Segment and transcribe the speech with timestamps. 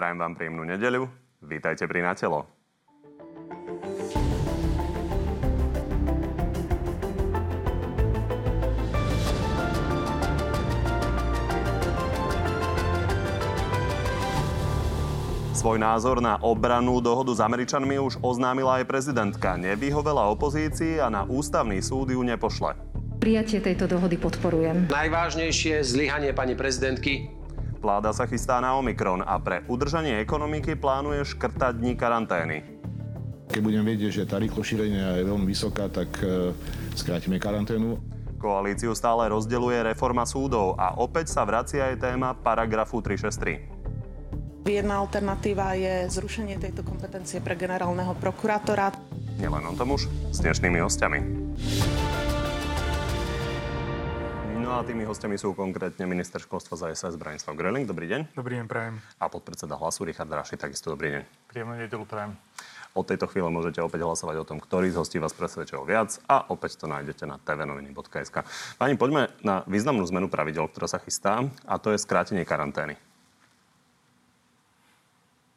[0.00, 1.12] Prajem vám príjemnú nedeľu.
[1.44, 2.48] Vítajte pri Natelo.
[15.52, 19.60] Svoj názor na obranú dohodu s Američanmi už oznámila aj prezidentka.
[19.60, 22.72] Nevyhovela opozícii a na ústavný súd ju nepošle.
[23.20, 24.88] Prijatie tejto dohody podporujem.
[24.88, 27.36] Najvážnejšie zlyhanie pani prezidentky
[27.80, 32.60] Vláda sa chystá na Omikron a pre udržanie ekonomiky plánuje škrtať dní karantény.
[33.48, 36.52] Keď budem vedieť, že tá rýchlo šírenia je veľmi vysoká, tak e,
[36.92, 37.96] skrátime karanténu.
[38.36, 44.68] Koalíciu stále rozdeluje reforma súdov a opäť sa vracia aj téma paragrafu 363.
[44.68, 48.92] Jedna alternatíva je zrušenie tejto kompetencie pre generálneho prokurátora.
[49.40, 51.18] Nielen o tom už s dnešnými hostiami.
[54.70, 57.90] No a tými hostiami sú konkrétne minister školstva za SS Branislav Greling.
[57.90, 58.38] Dobrý deň.
[58.38, 59.02] Dobrý deň, prajem.
[59.18, 61.22] A podpredseda hlasu Richard Raši, takisto dobrý deň.
[61.50, 62.38] Príjemnú nedelu, prajem.
[62.94, 66.46] Od tejto chvíle môžete opäť hlasovať o tom, ktorý z hostí vás presvedčil viac a
[66.54, 68.46] opäť to nájdete na tvnoviny.sk.
[68.78, 72.94] Pani, poďme na významnú zmenu pravidel, ktorá sa chystá a to je skrátenie karantény.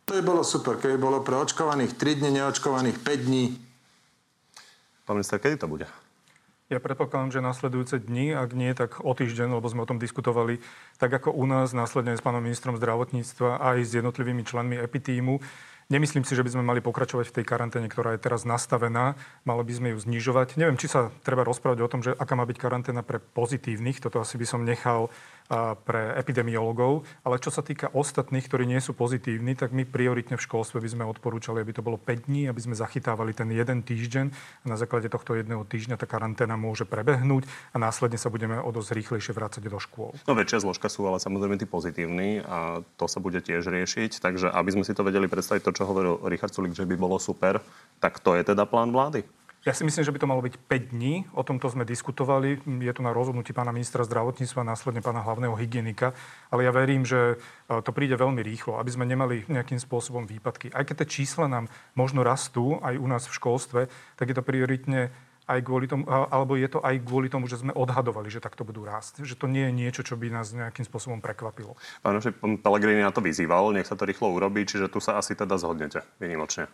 [0.09, 3.61] To by bolo super, keby bolo pre očkovaných 3 dní, neočkovaných 5 dní.
[5.05, 5.85] Pán minister, kedy to bude?
[6.73, 10.57] Ja predpokladám, že nasledujúce dni, ak nie, tak o týždeň, lebo sme o tom diskutovali,
[10.97, 15.37] tak ako u nás, následne s pánom ministrom zdravotníctva aj s jednotlivými členmi epitímu.
[15.93, 19.13] Nemyslím si, že by sme mali pokračovať v tej karanténe, ktorá je teraz nastavená.
[19.45, 20.57] Mali by sme ju znižovať.
[20.57, 24.01] Neviem, či sa treba rozprávať o tom, že aká má byť karanténa pre pozitívnych.
[24.01, 25.13] Toto asi by som nechal
[25.83, 30.45] pre epidemiologov, ale čo sa týka ostatných, ktorí nie sú pozitívni, tak my prioritne v
[30.45, 34.25] školstve by sme odporúčali, aby to bolo 5 dní, aby sme zachytávali ten jeden týždeň
[34.63, 38.69] a na základe tohto jedného týždňa tá karanténa môže prebehnúť a následne sa budeme o
[38.71, 40.15] dosť rýchlejšie vrácať do škôl.
[40.25, 44.23] No väčšia zložka sú ale samozrejme tí pozitívni a to sa bude tiež riešiť.
[44.23, 47.19] Takže aby sme si to vedeli predstaviť, to, čo hovoril Richard Sulik, že by bolo
[47.19, 47.59] super,
[47.99, 49.27] tak to je teda plán vlády?
[49.63, 51.23] Ja si myslím, že by to malo byť 5 dní.
[51.31, 52.59] O tomto sme diskutovali.
[52.83, 56.11] Je to na rozhodnutí pána ministra zdravotníctva následne pána hlavného hygienika.
[56.51, 57.39] Ale ja verím, že
[57.71, 60.67] e, to príde veľmi rýchlo, aby sme nemali nejakým spôsobom výpadky.
[60.75, 63.81] Aj keď tie čísla nám možno rastú aj u nás v školstve,
[64.19, 65.15] tak je to prioritne
[65.47, 68.83] aj kvôli tomu, alebo je to aj kvôli tomu, že sme odhadovali, že takto budú
[68.83, 69.23] rásť.
[69.23, 71.79] Že to nie je niečo, čo by nás nejakým spôsobom prekvapilo.
[72.03, 72.19] Pán
[72.59, 76.03] Pellegrini na to vyzýval, nech sa to rýchlo urobí, čiže tu sa asi teda zhodnete
[76.19, 76.67] vynimočne.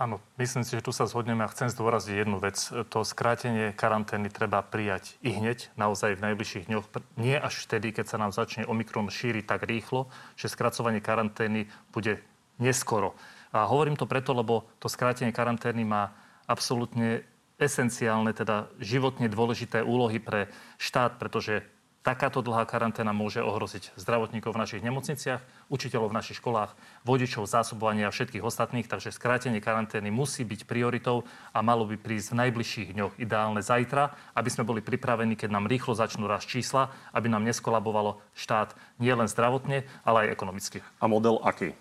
[0.00, 2.56] Áno, myslím si, že tu sa zhodneme a chcem zdôraziť jednu vec.
[2.72, 6.88] To skrátenie karantény treba prijať i hneď, naozaj v najbližších dňoch.
[7.20, 10.08] Nie až vtedy, keď sa nám začne Omikron šíriť tak rýchlo,
[10.40, 12.16] že skracovanie karantény bude
[12.56, 13.12] neskoro.
[13.52, 16.16] A hovorím to preto, lebo to skrátenie karantény má
[16.48, 17.20] absolútne
[17.60, 20.48] esenciálne, teda životne dôležité úlohy pre
[20.80, 21.60] štát, pretože
[22.00, 26.72] Takáto dlhá karanténa môže ohroziť zdravotníkov v našich nemocniciach, učiteľov v našich školách,
[27.04, 32.32] vodičov, zásobovania a všetkých ostatných, takže skrátenie karantény musí byť prioritou a malo by prísť
[32.32, 36.88] v najbližších dňoch, ideálne zajtra, aby sme boli pripravení, keď nám rýchlo začnú rast čísla,
[37.12, 40.80] aby nám neskolabovalo štát nielen zdravotne, ale aj ekonomicky.
[40.98, 41.76] A model aký?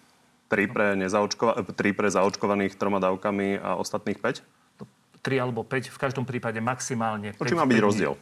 [0.51, 4.43] 3 pre, nezaočkova- 3 pre zaočkovaných troma dávkami a ostatných 5?
[5.23, 7.47] 3 alebo 5, v každom prípade maximálne 5.
[7.47, 8.19] Či má byť rozdiel?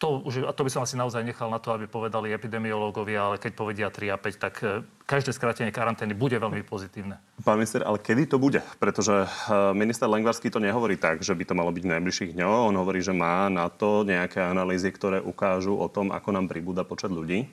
[0.00, 3.36] To, už, a to by som asi naozaj nechal na to, aby povedali epidemiológovia, ale
[3.36, 7.20] keď povedia 3 a 5, tak e, každé skrátenie karantény bude veľmi pozitívne.
[7.44, 8.64] Pán minister, ale kedy to bude?
[8.80, 12.72] Pretože e, minister Lengvarský to nehovorí tak, že by to malo byť v najbližších dňoch.
[12.72, 16.80] On hovorí, že má na to nejaké analýzy, ktoré ukážu o tom, ako nám pribúda
[16.80, 17.44] počet ľudí.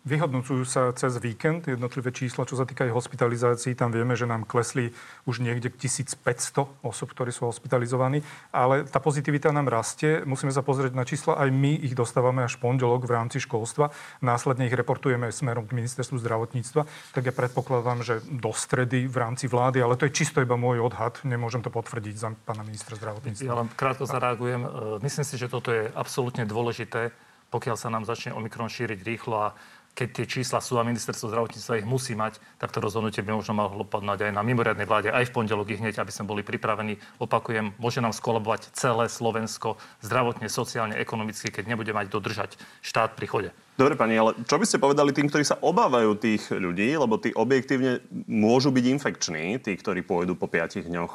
[0.00, 3.76] Vyhodnocujú sa cez víkend jednotlivé čísla, čo sa týka aj hospitalizácií.
[3.76, 4.96] Tam vieme, že nám klesli
[5.28, 8.24] už niekde k 1500 osob, ktorí sú hospitalizovaní.
[8.48, 10.24] Ale tá pozitivita nám rastie.
[10.24, 11.36] Musíme sa pozrieť na čísla.
[11.36, 13.92] Aj my ich dostávame až pondelok v rámci školstva.
[14.24, 16.88] Následne ich reportujeme smerom k ministerstvu zdravotníctva.
[17.12, 20.80] Tak ja predpokladám, že do stredy v rámci vlády, ale to je čisto iba môj
[20.80, 21.20] odhad.
[21.28, 23.44] Nemôžem to potvrdiť za pána ministra zdravotníctva.
[23.44, 24.64] Ja len krátko zareagujem.
[24.64, 24.68] E,
[25.04, 27.12] myslím si, že toto je absolútne dôležité,
[27.52, 29.48] pokiaľ sa nám začne Omikron šíriť rýchlo a
[29.94, 33.52] keď tie čísla sú a ministerstvo zdravotníctva ich musí mať, tak to rozhodnutie by možno
[33.52, 36.96] malo padnúť aj na mimoriadnej vláde, aj v pondelok hneď, aby sme boli pripravení.
[37.20, 42.50] Opakujem, môže nám skolabovať celé Slovensko zdravotne, sociálne, ekonomicky, keď nebude mať dodržať
[42.80, 43.50] štát pri chode.
[43.76, 47.32] Dobre, pani, ale čo by ste povedali tým, ktorí sa obávajú tých ľudí, lebo tí
[47.32, 51.14] objektívne môžu byť infekční, tí, ktorí pôjdu po piatich dňoch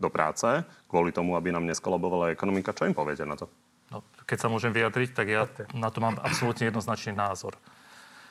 [0.00, 0.46] do práce,
[0.88, 2.74] kvôli tomu, aby nám neskolabovala ekonomika.
[2.74, 3.50] Čo im poviete na to?
[4.30, 7.58] Keď sa môžem vyjadriť, tak ja na to mám absolútne jednoznačný názor.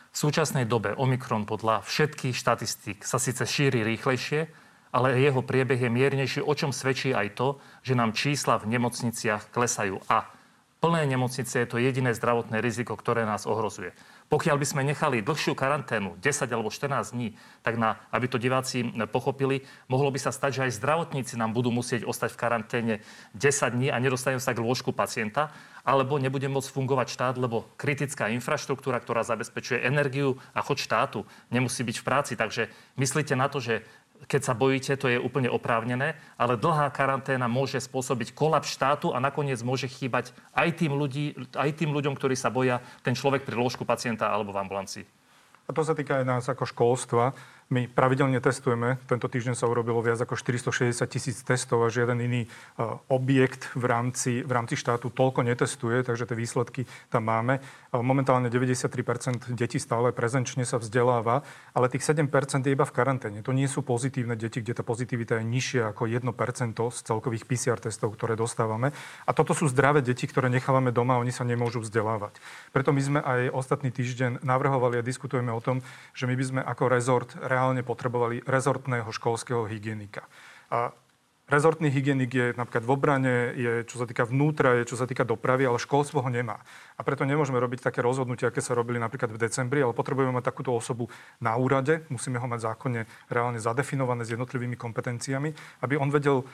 [0.09, 4.47] V súčasnej dobe Omikron podľa všetkých štatistík sa síce šíri rýchlejšie,
[4.95, 7.47] ale jeho priebeh je miernejší, o čom svedčí aj to,
[7.83, 9.99] že nám čísla v nemocniciach klesajú.
[10.07, 10.31] A
[10.79, 13.91] plné nemocnice je to jediné zdravotné riziko, ktoré nás ohrozuje.
[14.29, 17.33] Pokiaľ by sme nechali dlhšiu karanténu, 10 alebo 14 dní,
[17.65, 21.73] tak na, aby to diváci pochopili, mohlo by sa stať, že aj zdravotníci nám budú
[21.73, 22.95] musieť ostať v karanténe
[23.35, 25.49] 10 dní a nedostanú sa k lôžku pacienta,
[25.89, 31.81] alebo nebude môcť fungovať štát, lebo kritická infraštruktúra, ktorá zabezpečuje energiu a chod štátu, nemusí
[31.81, 32.33] byť v práci.
[32.37, 32.69] Takže
[33.01, 33.81] myslíte na to, že
[34.29, 39.23] keď sa bojíte, to je úplne oprávnené, ale dlhá karanténa môže spôsobiť kolaps štátu a
[39.23, 43.55] nakoniec môže chýbať aj tým, ľudí, aj tým ľuďom, ktorí sa boja, ten človek pri
[43.55, 45.05] lôžku pacienta alebo v ambulancii.
[45.65, 47.31] A to sa týka aj nás ako školstva.
[47.69, 48.97] My pravidelne testujeme.
[49.05, 53.85] Tento týždeň sa urobilo viac ako 460 tisíc testov a žiaden iný uh, objekt v
[53.85, 57.61] rámci, v rámci štátu toľko netestuje, takže tie výsledky tam máme.
[57.93, 61.45] Uh, momentálne 93% detí stále prezenčne sa vzdeláva,
[61.77, 62.25] ale tých 7%
[62.65, 63.45] je iba v karanténe.
[63.45, 66.25] To nie sú pozitívne deti, kde tá pozitivita je nižšia ako 1%
[66.73, 68.97] z celkových PCR testov, ktoré dostávame.
[69.29, 72.33] A toto sú zdravé deti, ktoré nechávame doma oni sa nemôžu vzdelávať.
[72.73, 75.85] Preto my sme aj ostatný týždeň navrhovali a diskutujeme o tom,
[76.17, 80.23] že my by sme ako rezort reálne potrebovali rezortného školského hygienika.
[80.71, 80.95] A
[81.49, 85.25] Rezortný hygienik je napríklad v obrane, je čo sa týka vnútra, je čo sa týka
[85.25, 86.61] dopravy, ale školstvo ho nemá.
[86.93, 90.45] A preto nemôžeme robiť také rozhodnutia, aké sa robili napríklad v decembri, ale potrebujeme mať
[90.45, 91.09] takúto osobu
[91.41, 95.49] na úrade, musíme ho mať zákonne reálne zadefinované s jednotlivými kompetenciami,
[95.81, 96.45] aby on vedel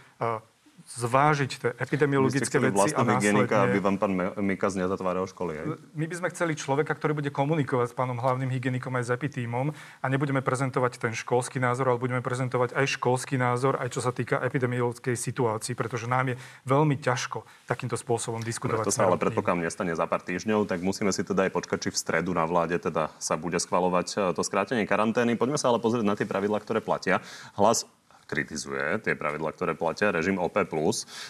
[0.86, 3.50] zvážiť tie epidemiologické veci a následne...
[3.50, 5.66] aby vám pán Mikas nezatváral školy, aj?
[5.98, 9.74] My by sme chceli človeka, ktorý bude komunikovať s pánom hlavným hygienikom aj s epitímom
[9.74, 14.14] a nebudeme prezentovať ten školský názor, ale budeme prezentovať aj školský názor, aj čo sa
[14.14, 16.36] týka epidemiologickej situácii, pretože nám je
[16.70, 18.86] veľmi ťažko takýmto spôsobom diskutovať.
[18.86, 21.90] To sa ale predpokladám nestane za pár týždňov, tak musíme si teda aj počkať, či
[21.90, 25.34] v stredu na vláde teda sa bude schvalovať e, to skrátenie karantény.
[25.34, 27.26] Poďme sa ale pozrieť na tie pravidlá, ktoré platia.
[27.58, 27.90] Hlas
[28.26, 30.58] kritizuje tie pravidla, ktoré platia, režim OP+,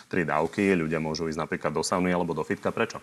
[0.07, 2.71] tri dávky, ľudia môžu ísť napríklad do sauny alebo do fitka.
[2.71, 2.99] Prečo?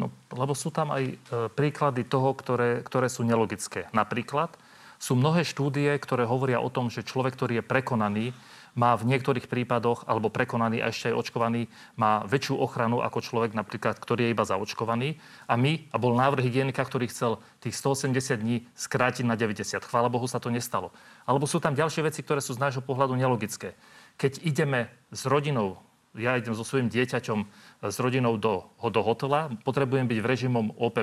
[0.00, 1.14] No, lebo sú tam aj e,
[1.52, 3.86] príklady toho, ktoré, ktoré sú nelogické.
[3.92, 4.48] Napríklad
[4.96, 8.26] sú mnohé štúdie, ktoré hovoria o tom, že človek, ktorý je prekonaný,
[8.74, 13.52] má v niektorých prípadoch, alebo prekonaný a ešte aj očkovaný, má väčšiu ochranu ako človek
[13.54, 15.18] napríklad, ktorý je iba zaočkovaný.
[15.50, 19.82] A my, a bol návrh hygienika, ktorý chcel tých 180 dní skrátiť na 90.
[19.82, 20.94] Chvála Bohu sa to nestalo.
[21.26, 23.74] Alebo sú tam ďalšie veci, ktoré sú z nášho pohľadu nelogické.
[24.20, 25.82] Keď ideme s rodinou
[26.18, 27.38] ja idem so svojím dieťaťom
[27.86, 30.98] s rodinou do, do hotela, potrebujem byť v režimom OP+,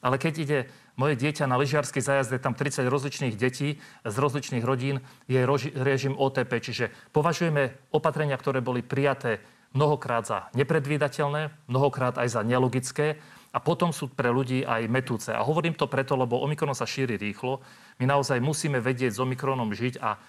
[0.00, 0.58] ale keď ide
[1.00, 5.40] moje dieťa na lyžiarskej zájazde, tam 30 rozličných detí z rozličných rodín, je
[5.80, 6.60] režim OTP.
[6.60, 9.40] Čiže považujeme opatrenia, ktoré boli prijaté
[9.72, 13.16] mnohokrát za nepredvídateľné, mnohokrát aj za nelogické
[13.56, 15.32] a potom sú pre ľudí aj metúce.
[15.32, 17.64] A hovorím to preto, lebo Omikron sa šíri rýchlo.
[17.96, 20.20] My naozaj musíme vedieť s Omikronom žiť a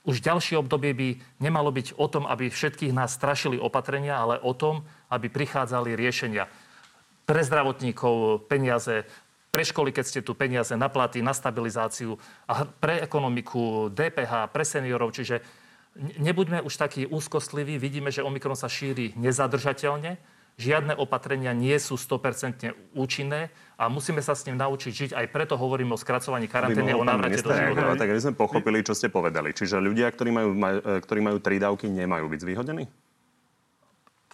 [0.00, 1.08] už ďalšie obdobie by
[1.44, 6.48] nemalo byť o tom, aby všetkých nás strašili opatrenia, ale o tom, aby prichádzali riešenia
[7.28, 9.04] pre zdravotníkov peniaze,
[9.50, 12.16] pre školy, keď ste tu peniaze na platy, na stabilizáciu
[12.46, 15.10] a pre ekonomiku, DPH, pre seniorov.
[15.10, 15.42] Čiže
[16.22, 17.76] nebuďme už takí úzkostliví.
[17.76, 20.16] Vidíme, že Omikron sa šíri nezadržateľne.
[20.60, 23.48] Žiadne opatrenia nie sú 100% účinné
[23.80, 25.10] a musíme sa s ním naučiť žiť.
[25.16, 27.96] Aj preto hovoríme o skracovaní karantény, o návrate do života.
[27.96, 29.56] Tak aby sme pochopili, čo ste povedali.
[29.56, 30.50] Čiže ľudia, ktorí majú,
[31.00, 32.84] ktorí majú tri dávky, nemajú byť zvýhodnení?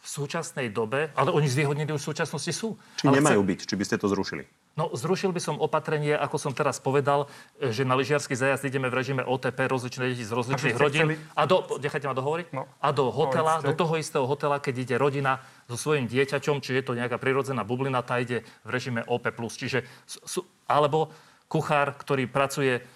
[0.07, 2.79] v súčasnej dobe, ale oni zvýhodnení už v súčasnosti sú.
[3.03, 3.51] Či ale nemajú chce...
[3.51, 4.47] byť, či by ste to zrušili?
[4.77, 9.01] No, zrušil by som opatrenie, ako som teraz povedal, že na lyžiarsky zajazd ideme v
[9.01, 11.17] režime OTP, rozličné deti z rozličných rodín.
[11.17, 11.33] Chceli...
[11.33, 12.47] A do, nechajte ma dohovoriť?
[12.53, 12.69] No.
[12.85, 16.77] A do hotela, no, do toho istého hotela, keď ide rodina so svojím dieťaťom, či
[16.77, 19.25] je to nejaká prirodzená bublina, tá ide v režime OP+.
[19.33, 19.89] Čiže,
[20.69, 21.09] alebo
[21.49, 22.96] kuchár, ktorý pracuje E,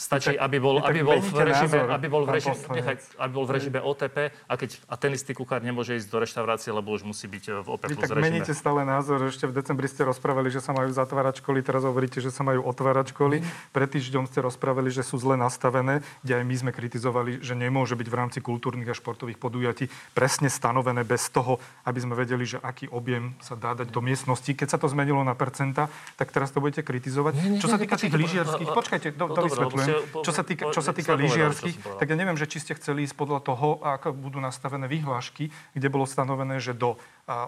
[0.00, 3.52] stačí, aby bol, aby bol v režime, aby bol v režime, nechaj, aby bol v
[3.60, 7.28] režime OTP a, keď, a ten istý kuchár nemôže ísť do reštaurácie, lebo už musí
[7.28, 8.24] byť e, v OP plus tak režime.
[8.24, 9.20] meníte stále názor.
[9.28, 12.64] Ešte v decembri ste rozprávali, že sa majú zatvárať školy, teraz hovoríte, že sa majú
[12.64, 13.44] otvárať školy.
[13.76, 17.92] Pred týždňom ste rozprávali, že sú zle nastavené, kde aj my sme kritizovali, že nemôže
[18.00, 22.56] byť v rámci kultúrnych a športových podujatí presne stanovené bez toho, aby sme vedeli, že
[22.64, 24.48] aký objem sa dá dať do miestnosti.
[24.48, 27.32] Keď sa to zmenilo na percenta, tak teraz to budete kritizovať.
[27.36, 29.88] Nie, nie, Čo sa týka tých lyžiarských, počkajte, do, do, vysvetľujem.
[30.22, 33.18] Čo sa týka, čo sa týka lyžiarských, tak ja neviem, že či ste chceli ísť
[33.18, 36.94] podľa toho, ako budú nastavené vyhlášky, kde bolo stanovené, že do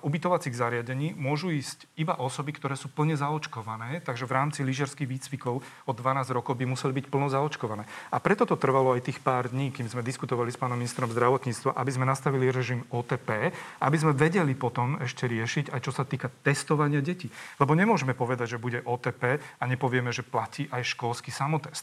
[0.07, 5.61] ubytovacích zariadení môžu ísť iba osoby, ktoré sú plne zaočkované, takže v rámci lyžiarských výcvikov
[5.63, 7.83] od 12 rokov by museli byť plno zaočkované.
[8.15, 11.75] A preto to trvalo aj tých pár dní, kým sme diskutovali s pánom ministrom zdravotníctva,
[11.75, 13.51] aby sme nastavili režim OTP,
[13.83, 17.27] aby sme vedeli potom ešte riešiť aj čo sa týka testovania detí.
[17.59, 21.83] Lebo nemôžeme povedať, že bude OTP a nepovieme, že platí aj školský samotest.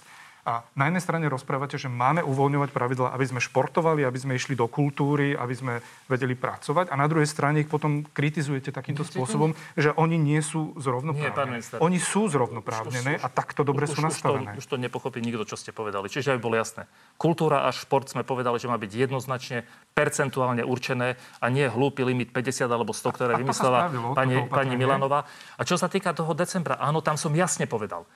[0.50, 4.58] A na jednej strane rozprávate, že máme uvoľňovať pravidla, aby sme športovali, aby sme išli
[4.58, 5.74] do kultúry, aby sme
[6.10, 6.90] vedeli pracovať.
[6.90, 11.62] A na druhej strane ich potom kritizujete takýmto spôsobom, že oni nie sú zrovnoprávne.
[11.78, 14.58] Oni sú zrovnoprávnené a takto dobre už, sú nastavené.
[14.58, 16.10] Už to, už to nepochopí nikto, čo ste povedali.
[16.10, 16.90] Čiže aby bolo jasné.
[17.22, 22.34] Kultúra a šport sme povedali, že má byť jednoznačne percentuálne určené a nie hlúpy limit
[22.34, 25.30] 50 alebo 100, ktoré vymyslela pani, pani Milanová.
[25.54, 28.10] A čo sa týka toho decembra, áno, tam som jasne povedal.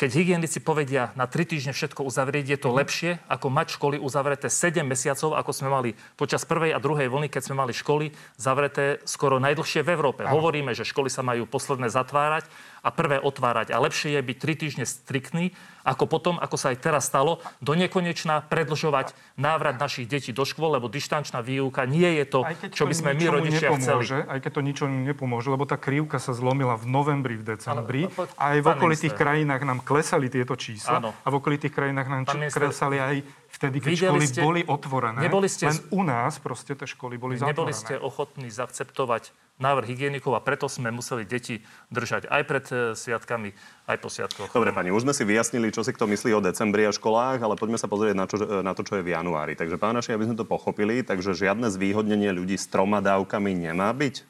[0.00, 4.48] Keď hygienici povedia na 3 týždne všetko uzavrieť, je to lepšie, ako mať školy uzavreté
[4.48, 8.08] 7 mesiacov, ako sme mali počas prvej a druhej vlny, keď sme mali školy
[8.40, 10.24] zavreté skoro najdlhšie v Európe.
[10.24, 10.40] Áno.
[10.40, 12.48] Hovoríme, že školy sa majú posledné zatvárať
[12.80, 13.72] a prvé otvárať.
[13.72, 17.72] A lepšie je byť 3 týždne striktný, ako potom, ako sa aj teraz stalo, do
[17.72, 22.40] nekonečna predlžovať návrat našich detí do škôl, lebo dištančná výuka nie je to,
[22.72, 24.28] čo by sme my rodičia chceli.
[24.28, 28.12] Aj keď to ničomu nepomôže, lebo tá krivka sa zlomila v novembri, v decembri.
[28.36, 31.00] A aj v okolitých krajinách nám klesali tieto čísla.
[31.00, 31.16] Áno.
[31.16, 33.16] A v okolitých krajinách nám klesali aj
[33.56, 35.20] vtedy, keď školy ste, boli otvorené.
[35.20, 37.56] Neboli ste, len u nás proste tie školy boli zatvorené.
[37.56, 41.60] Neboli ste ochotní zaakceptovať návrh hygienikov a preto sme museli deti
[41.92, 43.52] držať aj pred e, sviatkami,
[43.86, 44.50] aj po sviatkoch.
[44.50, 47.60] Dobre, pani, už sme si vyjasnili, čo si kto myslí o decembri a školách, ale
[47.60, 49.54] poďme sa pozrieť na, čo, na to, čo je v januári.
[49.54, 53.92] Takže pán naši, aby sme to pochopili, takže žiadne zvýhodnenie ľudí s troma dávkami nemá
[53.92, 54.24] byť?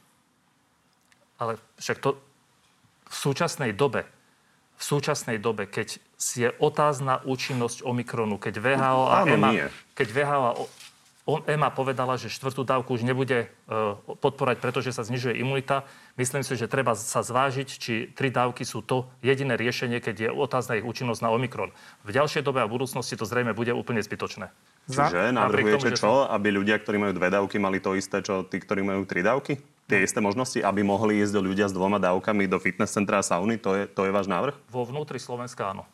[1.40, 2.20] Ale však to
[3.08, 4.04] v súčasnej dobe,
[4.76, 9.66] v súčasnej dobe, keď je otázna účinnosť Omikronu, keď VHO a Áno, EMA, nie.
[9.96, 10.52] keď VHO a
[11.30, 13.46] on, EMA povedala, že štvrtú dávku už nebude e,
[14.18, 15.86] podporať, pretože sa znižuje imunita.
[16.18, 20.28] Myslím si, že treba sa zvážiť, či tri dávky sú to jediné riešenie, keď je
[20.34, 21.70] otázna ich účinnosť na Omikron.
[22.02, 24.50] V ďalšej dobe a v budúcnosti to zrejme bude úplne zbytočné.
[24.90, 26.26] Čiže navrhujete čo?
[26.26, 29.62] Aby ľudia, ktorí majú dve dávky, mali to isté, čo tí, ktorí majú tri dávky?
[29.86, 33.58] Tie isté možnosti, aby mohli ísť ľudia s dvoma dávkami do fitness centra a sauny?
[33.62, 34.54] To je, to je váš návrh?
[34.70, 35.86] Vo vnútri Slovenska áno.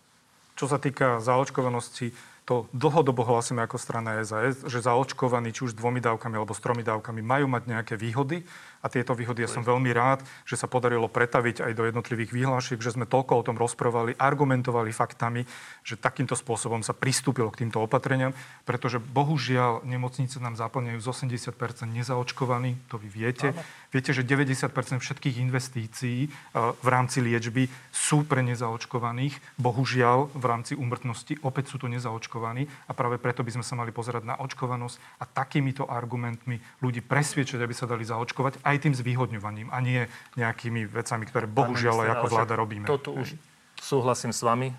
[0.57, 5.98] Čo sa týka zaočkovanosti, to dlhodobo hlasíme ako strana SAS, že zaočkovaní či už dvomi
[5.98, 8.46] dávkami alebo s tromi dávkami majú mať nejaké výhody
[8.87, 12.78] a tieto výhody ja som veľmi rád, že sa podarilo pretaviť aj do jednotlivých výhlášiek,
[12.78, 15.43] že sme toľko o tom rozprávali, argumentovali faktami,
[15.83, 18.31] že takýmto spôsobom sa pristúpilo k týmto opatreniam,
[18.62, 21.07] pretože bohužiaľ nemocnice nám zaplňajú z
[21.50, 21.50] 80%
[21.90, 23.50] nezaočkovaní, to vy viete.
[23.50, 23.59] Áno.
[23.90, 24.71] Viete, že 90%
[25.02, 29.59] všetkých investícií e, v rámci liečby sú pre nezaočkovaných.
[29.59, 33.90] Bohužiaľ v rámci úmrtnosti opäť sú to nezaočkovaní a práve preto by sme sa mali
[33.90, 38.95] pozerať na očkovanosť a takýmito argumentmi ľudí presviečať, aby sa dali zaočkovať aj aj tým
[38.95, 40.04] zvýhodňovaním a nie
[40.37, 42.85] nejakými vecami, ktoré bohužiaľ aj ako vláda robíme.
[42.85, 43.33] Toto už
[43.80, 44.76] súhlasím s vami.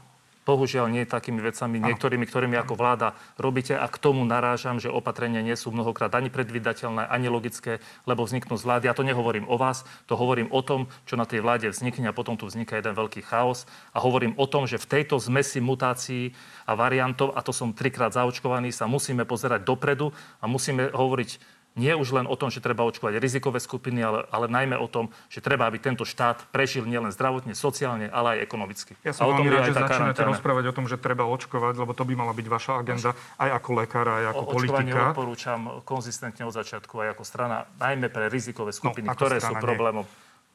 [0.47, 1.91] Bohužiaľ nie takými vecami, ano.
[1.91, 6.31] niektorými, ktorými ako vláda robíte a k tomu narážam, že opatrenia nie sú mnohokrát ani
[6.31, 8.87] predvydateľné, ani logické, lebo vzniknú z vlády.
[8.87, 12.15] Ja to nehovorím o vás, to hovorím o tom, čo na tej vláde vznikne a
[12.15, 13.67] potom tu vzniká jeden veľký chaos.
[13.91, 16.31] A hovorím o tom, že v tejto zmesi mutácií
[16.63, 21.93] a variantov, a to som trikrát zaočkovaný, sa musíme pozerať dopredu a musíme hovoriť nie
[21.93, 25.39] už len o tom, že treba očkovať rizikové skupiny, ale, ale najmä o tom, že
[25.39, 28.91] treba, aby tento štát prežil nielen zdravotne, sociálne, ale aj ekonomicky.
[29.05, 32.13] Ja som veľmi rád, že začínate rozprávať o tom, že treba očkovať, lebo to by
[32.17, 34.81] mala byť vaša agenda aj ako lekára, aj ako o, politika.
[34.81, 39.37] Očkovanie odporúčam konzistentne od začiatku aj ako strana, najmä pre rizikové no, skupiny, no, ktoré
[39.37, 40.03] sú problémom.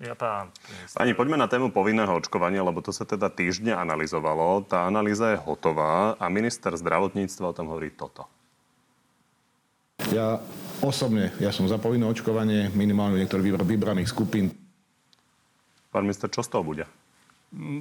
[0.02, 0.50] Ja pán.
[0.99, 4.67] Pani, poďme na tému povinného očkovania, lebo to sa teda týždne analyzovalo.
[4.67, 8.26] Tá analýza je hotová a minister zdravotníctva o tom hovorí toto.
[10.11, 10.43] Ja
[10.83, 14.51] osobne, ja som za povinné očkovanie minimálne niektorých vybraných skupín.
[15.95, 16.85] Pán minister, čo z toho bude?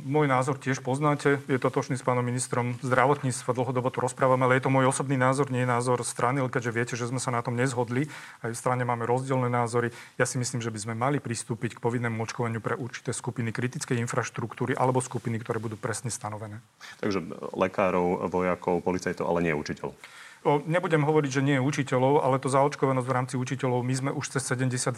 [0.03, 4.67] Môj názor tiež poznáte, je totočný s pánom ministrom zdravotníctva, dlhodobo to rozprávame, ale je
[4.67, 7.55] to môj osobný názor, nie je názor strany, keďže viete, že sme sa na tom
[7.55, 8.11] nezhodli,
[8.43, 9.95] aj v strane máme rozdielne názory.
[10.19, 13.95] Ja si myslím, že by sme mali pristúpiť k povinnému očkovaniu pre určité skupiny kritickej
[14.03, 16.59] infraštruktúry alebo skupiny, ktoré budú presne stanovené.
[16.99, 17.23] Takže
[17.55, 19.95] lekárov, vojakov, policajtov, ale nie učiteľov.
[20.41, 24.25] Nebudem hovoriť, že nie je učiteľov, ale to zaočkovanosť v rámci učiteľov, my sme už
[24.25, 24.97] cez 72%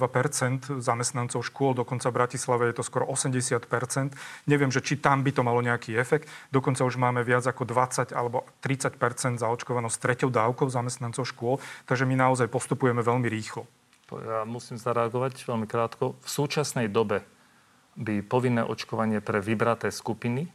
[0.79, 3.67] zamestnancov škôl, dokonca v Bratislave je to skoro 80%.
[4.47, 6.31] Neviem, že či tam by to malo nejaký efekt.
[6.47, 8.95] Dokonca už máme viac ako 20 alebo 30%
[9.43, 11.59] zaočkovanosť treťou dávkou zamestnancov škôl,
[11.91, 13.67] takže my naozaj postupujeme veľmi rýchlo.
[14.15, 16.15] Ja musím zareagovať veľmi krátko.
[16.23, 17.27] V súčasnej dobe
[17.99, 20.47] by povinné očkovanie pre vybraté skupiny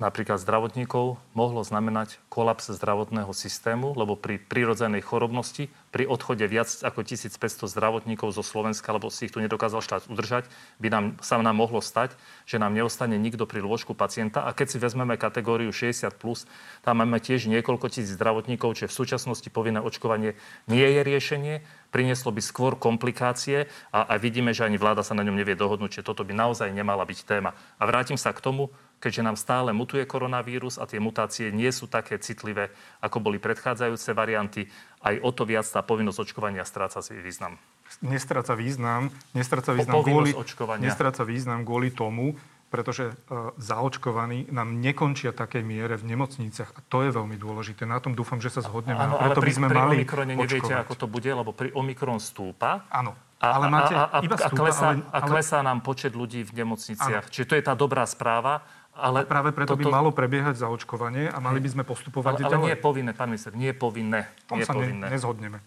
[0.00, 7.04] napríklad zdravotníkov mohlo znamenať kolaps zdravotného systému, lebo pri prírodzenej chorobnosti, pri odchode viac ako
[7.04, 10.48] 1500 zdravotníkov zo Slovenska, lebo si ich tu nedokázal štát udržať,
[10.80, 12.16] by nám, sa nám mohlo stať,
[12.48, 14.48] že nám neostane nikto pri lôžku pacienta.
[14.48, 16.48] A keď si vezmeme kategóriu 60+, plus,
[16.80, 21.54] tam máme tiež niekoľko tisíc zdravotníkov, čiže v súčasnosti povinné očkovanie nie je riešenie,
[21.92, 26.00] prinieslo by skôr komplikácie a, a vidíme, že ani vláda sa na ňom nevie dohodnúť,
[26.00, 27.52] že toto by naozaj nemala byť téma.
[27.76, 31.88] A vrátim sa k tomu, keďže nám stále mutuje koronavírus a tie mutácie nie sú
[31.88, 34.68] také citlivé, ako boli predchádzajúce varianty,
[35.00, 37.56] aj o to viac tá povinnosť očkovania stráca si význam.
[38.04, 40.86] Nestráca význam, nestráca význam, kvôli, očkovania.
[40.86, 42.38] nestráca význam kvôli tomu,
[42.70, 46.70] pretože uh, zaočkovaní nám nekončia takej miere v nemocniciach.
[46.70, 47.82] A to je veľmi dôležité.
[47.82, 48.94] Na tom dúfam, že sa zhodneme.
[48.94, 50.82] Áno, a ale preto pri, by sme pri mali Omikrone neviete, očkovať.
[50.86, 52.86] ako to bude, lebo pri Omikron stúpa.
[52.86, 53.18] Áno.
[53.42, 56.46] A, ale máte a, a, iba a, stúpa, klesá, ale, a klesá nám počet ľudí
[56.46, 57.26] v nemocniciach.
[57.26, 58.62] Čiže to je tá dobrá správa.
[59.00, 62.52] Ale A práve preto by malo prebiehať zaočkovanie a mali by sme postupovať ale, ale
[62.52, 62.64] ďalej.
[62.68, 64.20] nie je povinné, pán minister, nie je povinné.
[64.44, 65.06] Tom nie sa ne, povinné.
[65.08, 65.58] nezhodneme.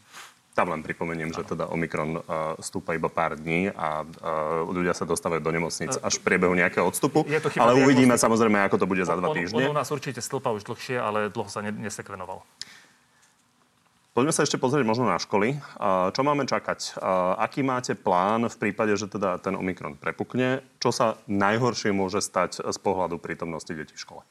[0.54, 5.02] Tam len pripomeniem, že teda Omikron uh, stúpa iba pár dní a uh, ľudia sa
[5.02, 7.26] dostávajú do nemocnic až v priebehu nejakého odstupu.
[7.26, 9.66] Je to chyba Ale uvidíme samozrejme, ako to bude za dva on, týždne.
[9.66, 12.46] On u nás určite stĺpa už dlhšie, ale dlho sa ne, nesekvenoval.
[14.14, 15.58] Poďme sa ešte pozrieť možno na školy.
[16.14, 17.02] Čo máme čakať?
[17.42, 20.62] Aký máte plán v prípade, že teda ten Omikron prepukne?
[20.78, 24.22] Čo sa najhoršie môže stať z pohľadu prítomnosti detí v škole?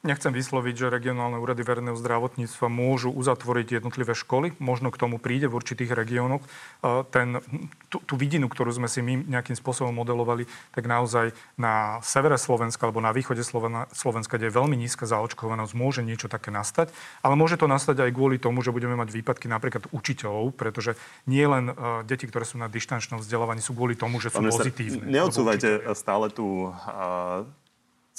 [0.00, 4.56] Nechcem vysloviť, že regionálne úrady verejného zdravotníctva môžu uzatvoriť jednotlivé školy.
[4.56, 6.40] Možno k tomu príde v určitých regiónoch.
[7.12, 7.44] Ten,
[7.92, 12.88] tú, tú vidinu, ktorú sme si my nejakým spôsobom modelovali, tak naozaj na severe Slovenska
[12.88, 16.96] alebo na východe Slovena- Slovenska, kde je veľmi nízka zaočkovanosť, môže niečo také nastať.
[17.20, 20.96] Ale môže to nastať aj kvôli tomu, že budeme mať výpadky napríklad učiteľov, pretože
[21.28, 24.64] nie len e, deti, ktoré sú na dištančnom vzdelávaní, sú kvôli tomu, že sú minister,
[24.64, 25.12] pozitívne.
[25.12, 26.72] Neodsúvajte stále tú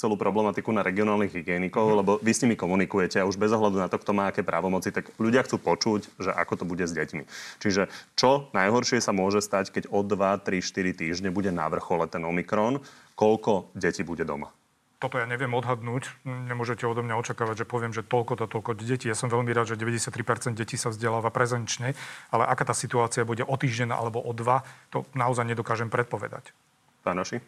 [0.02, 1.96] celú problematiku na regionálnych hygienikov, Mhm.
[2.02, 4.90] lebo vy s nimi komunikujete a už bez ohľadu na to, kto má aké právomoci,
[4.90, 7.22] tak ľudia chcú počuť, že ako to bude s deťmi.
[7.62, 7.86] Čiže
[8.18, 12.26] čo najhoršie sa môže stať, keď o 2, 3, 4 týždne bude na vrchole ten
[12.26, 12.82] Omikron,
[13.14, 14.50] koľko detí bude doma?
[14.98, 16.14] Toto ja neviem odhadnúť.
[16.22, 19.10] Nemôžete odo mňa očakávať, že poviem, že toľko to toľko detí.
[19.10, 21.98] Ja som veľmi rád, že 93% detí sa vzdeláva prezenčne,
[22.30, 24.62] ale aká tá situácia bude o týždeň alebo o dva,
[24.94, 26.54] to naozaj nedokážem predpovedať.
[27.02, 27.42] Pán Oši?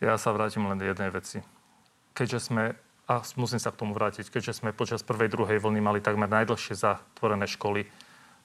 [0.00, 1.44] Ja sa vrátim len do jednej veci.
[2.16, 2.72] Keďže sme,
[3.04, 6.72] a musím sa k tomu vrátiť, keďže sme počas prvej, druhej vlny mali takmer najdlhšie
[6.72, 7.84] zatvorené školy,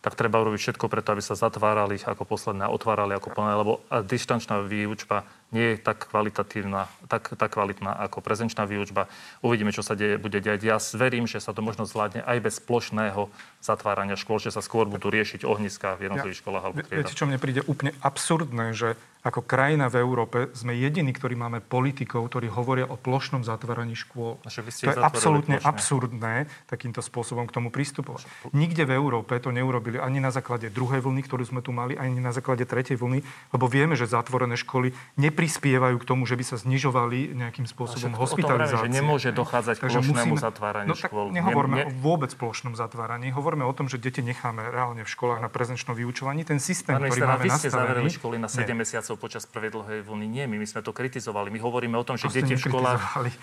[0.06, 3.82] tak treba urobiť všetko preto, aby sa zatvárali ako posledné a otvárali ako plné, lebo
[3.90, 9.10] a dištančná výučba nie je tak kvalitatívna, tak, tak kvalitná ako prezenčná výučba.
[9.42, 10.62] Uvidíme, čo sa deje, bude diať.
[10.62, 13.34] Ja verím, že sa to možno zvládne aj bez plošného
[13.66, 17.10] zatvárania škôl, že sa skôr budú riešiť ohniska v jednotlivých školách alebo triedách.
[17.10, 21.58] Viete, čo mne príde úplne absurdné, že ako krajina v Európe sme jediní, ktorí máme
[21.60, 24.38] politikov, ktorí hovoria o plošnom zatváraní škôl.
[24.46, 25.70] To je absolútne plošne.
[25.70, 26.36] absurdné
[26.70, 28.30] takýmto spôsobom k tomu pristupovať.
[28.54, 32.22] Nikde v Európe to neurobili ani na základe druhej vlny, ktorú sme tu mali, ani
[32.22, 36.56] na základe tretej vlny, lebo vieme, že zatvorené školy neprispievajú k tomu, že by sa
[36.62, 38.94] znižovali nejakým spôsobom tom hospitalizácie.
[38.94, 41.26] že nemôže dochádzať k Takže plošnému musíme- zatváraniu no, škôl.
[41.34, 43.34] Nehovorme Ne- o vôbec plošnom zatváraní.
[43.34, 46.46] Hovoríme o tom, že deti necháme reálne v školách na prezenčnom vyučovaní.
[46.46, 48.10] Ten systém, Pán ktorý máme vy ste nastavený...
[48.14, 50.26] školy na 7 mesiacov počas prvej dlhej vlny.
[50.28, 51.52] Nie, my, my sme to kritizovali.
[51.52, 53.02] My hovoríme o tom, že To deti v školách...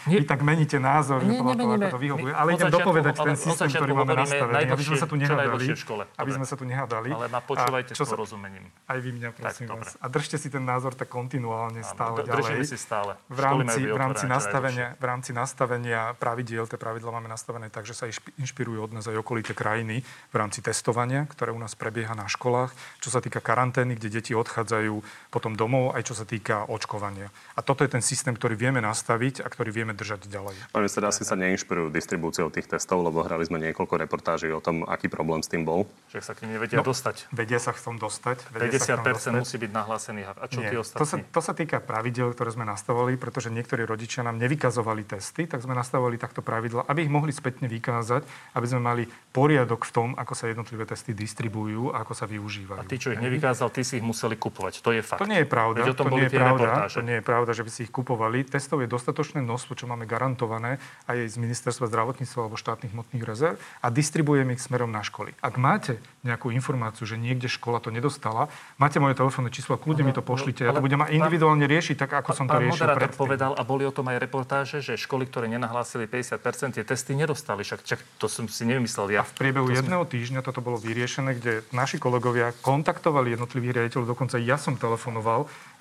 [0.08, 0.22] Nie.
[0.22, 2.32] Vy tak meníte názor, Nie, podľa toho, ako to vyhovuje.
[2.32, 5.48] Ale idem dopovedať ten systém, ktorý máme nastavený, aby sme sa tu nehádali.
[5.48, 6.02] najdlhšie v škole.
[6.16, 7.10] Aby sme sa tu nehádali.
[7.12, 8.64] Ale ma A počúvajte čo s porozumením.
[8.86, 9.98] Aj vy mňa, prosím vás.
[9.98, 12.64] A držte si ten názor tak kontinuálne stále ďalej.
[12.66, 13.18] si stále.
[13.28, 17.94] V rámci, v rámci, nastavenia, v rámci nastavenia pravidiel, tie pravidla máme nastavené tak, že
[17.96, 18.06] sa
[18.38, 22.74] inšpirujú od nás aj okolité krajiny v rámci testovania, ktoré u nás prebieha na školách,
[23.02, 27.30] čo sa týka karantény, kde deti odchádzajú potom domov, aj čo sa týka očkovania.
[27.54, 30.56] A toto je ten systém, ktorý vieme nastaviť a ktorý vieme držať ďalej.
[30.68, 34.82] Pán minister, asi sa neinšpirujú distribúciou tých testov, lebo hrali sme niekoľko reportáží o tom,
[34.84, 35.86] aký problém s tým bol.
[36.10, 37.30] Že sa k nim nevedia No, dostať.
[37.30, 38.42] Vedia sa v tom dostať.
[38.50, 39.32] vedia sa v tom 50% dostať.
[39.38, 40.26] musí byť nahlásených.
[40.32, 40.68] A čo Nie.
[40.68, 41.20] tí To sa, ostatní?
[41.28, 45.72] to sa týka pravidel, ktoré sme nastavovali, pretože niektorí rodičia nám nevykazovali testy, tak sme
[45.72, 50.32] nastavovali takto pravidla, aby ich mohli spätne vykázať, aby sme mali poriadok v tom, ako
[50.32, 51.52] sa jednotlivé testy distribujú
[51.90, 52.78] a ako sa využívajú.
[52.78, 54.80] A tí, čo ich nevykázal, tí si ich museli kupovať.
[54.80, 55.20] To je fakt.
[55.20, 55.84] To nie je pravda.
[55.84, 56.64] Veď o tom to boli nie je pravda.
[56.64, 56.94] reportáže.
[56.96, 58.38] To nie je pravda, že by si ich kupovali.
[58.42, 63.60] Testov je dostatočné množstvo, čo máme garantované aj z ministerstva zdravotníctva alebo štátnych hmotných rezerv
[63.78, 65.36] a distribujeme ich smerom na školy.
[65.38, 70.14] Ak máte nejakú informáciu, že niekde škola to nedostala, máte moje telefónne číslo kľudne mi
[70.14, 70.62] to pošlite.
[70.62, 73.18] Ja to budem aj pán- individuálne riešiť, tak ako som to Pán riešil predtým.
[73.18, 77.66] povedal, a boli o tom aj reportáže, že školy, ktoré nenahlásili 50%, tie testy nedostali.
[77.66, 79.20] Však čak, to som si nevymyslel ja.
[79.20, 84.12] A v priebehu To jedného týždňa toto bolo vyriešené, kde naši kolegovia kontaktovali jednotlivých riaditeľov,
[84.12, 85.31] dokonca ja som telefonoval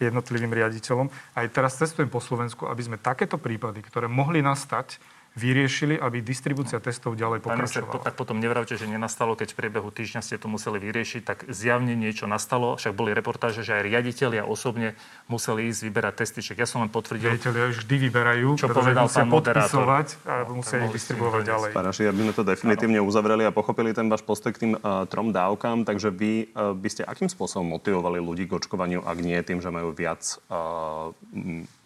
[0.01, 1.07] jednotlivým riaditeľom.
[1.37, 4.97] Aj teraz cestujem po Slovensku, aby sme takéto prípady, ktoré mohli nastať,
[5.31, 8.03] vyriešili, aby distribúcia testov ďalej Pán pokračovala.
[8.03, 11.95] tak potom nevravte, že nenastalo, keď v priebehu týždňa ste to museli vyriešiť, tak zjavne
[11.95, 12.75] niečo nastalo.
[12.75, 14.99] Však boli reportáže, že aj riaditeľia osobne
[15.31, 16.39] museli ísť vyberať testy.
[16.43, 17.31] Však ja som len potvrdil.
[17.31, 19.63] Riaditeľia vždy vyberajú, Čo povedal musia pán moderátor.
[19.71, 21.71] podpisovať a musia ich distribuovať ďalej.
[21.71, 25.31] Pán aby sme to definitívne uzavreli a pochopili ten váš postoj k tým uh, trom
[25.31, 29.63] dávkam, takže vy uh, by ste akým spôsobom motivovali ľudí k očkovaniu, ak nie tým,
[29.63, 30.19] že majú viac
[30.51, 31.15] uh,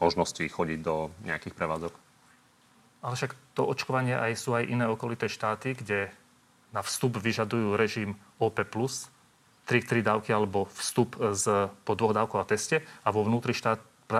[0.02, 2.05] možností chodiť do nejakých prevádzok?
[3.06, 6.10] Ale však to očkovanie aj sú aj iné okolité štáty, kde
[6.74, 9.06] na vstup vyžadujú režim OP+, 3
[9.66, 13.78] 3 dávky alebo vstup z, po dvoch dávkov a teste a vo vnútri štát,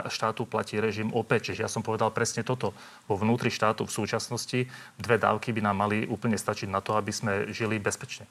[0.10, 1.34] štátu platí režim OP.
[1.34, 2.74] Čiže ja som povedal presne toto.
[3.06, 7.14] Vo vnútri štátu v súčasnosti dve dávky by nám mali úplne stačiť na to, aby
[7.14, 8.26] sme žili bezpečne.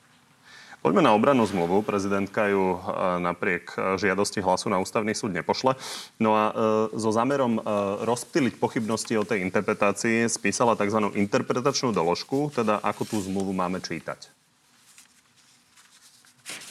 [0.84, 1.80] Poďme na obrannú zmluvu.
[1.80, 2.78] Prezidentka ju e,
[3.24, 5.80] napriek e, žiadosti hlasu na ústavný súd nepošle.
[6.20, 7.60] No a e, so zámerom e,
[8.04, 11.08] rozptýliť pochybnosti o tej interpretácii spísala tzv.
[11.16, 14.43] interpretačnú doložku, teda ako tú zmluvu máme čítať.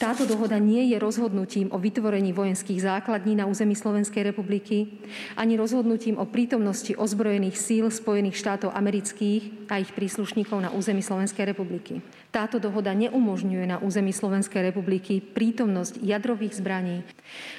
[0.04, 5.00] Táto dohoda nie je rozhodnutím o vytvorení vojenských základní na území Slovenskej republiky,
[5.32, 11.48] ani rozhodnutím o prítomnosti ozbrojených síl Spojených štátov amerických a ich príslušníkov na území Slovenskej
[11.48, 12.04] republiky.
[12.28, 17.00] Táto dohoda neumožňuje na území Slovenskej republiky prítomnosť jadrových zbraní.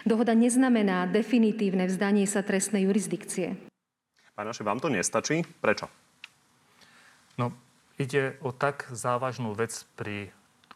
[0.05, 3.57] Dohoda neznamená definitívne vzdanie sa trestnej jurisdikcie.
[4.37, 5.41] Pán Aši, vám to nestačí?
[5.65, 5.89] Prečo?
[7.41, 7.57] No,
[7.97, 10.29] ide o tak závažnú vec pri,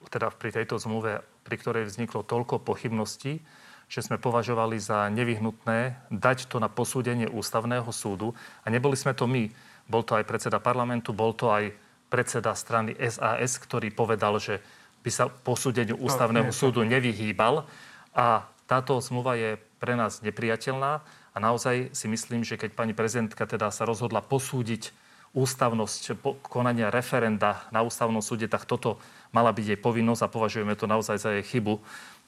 [0.09, 3.41] teda pri tejto zmluve, pri ktorej vzniklo toľko pochybností,
[3.89, 8.37] že sme považovali za nevyhnutné dať to na posúdenie ústavného súdu.
[8.61, 9.49] A neboli sme to my.
[9.89, 11.73] Bol to aj predseda parlamentu, bol to aj
[12.13, 14.61] predseda strany SAS, ktorý povedal, že
[15.01, 17.65] by sa posúdeniu ústavného súdu nevyhýbal.
[18.13, 21.01] A táto zmluva je pre nás nepriateľná
[21.33, 24.93] a naozaj si myslím, že keď pani prezidentka teda sa rozhodla posúdiť
[25.33, 28.97] ústavnosť konania referenda na ústavnom súde, tak toto
[29.29, 31.77] mala byť jej povinnosť a považujeme to naozaj za jej chybu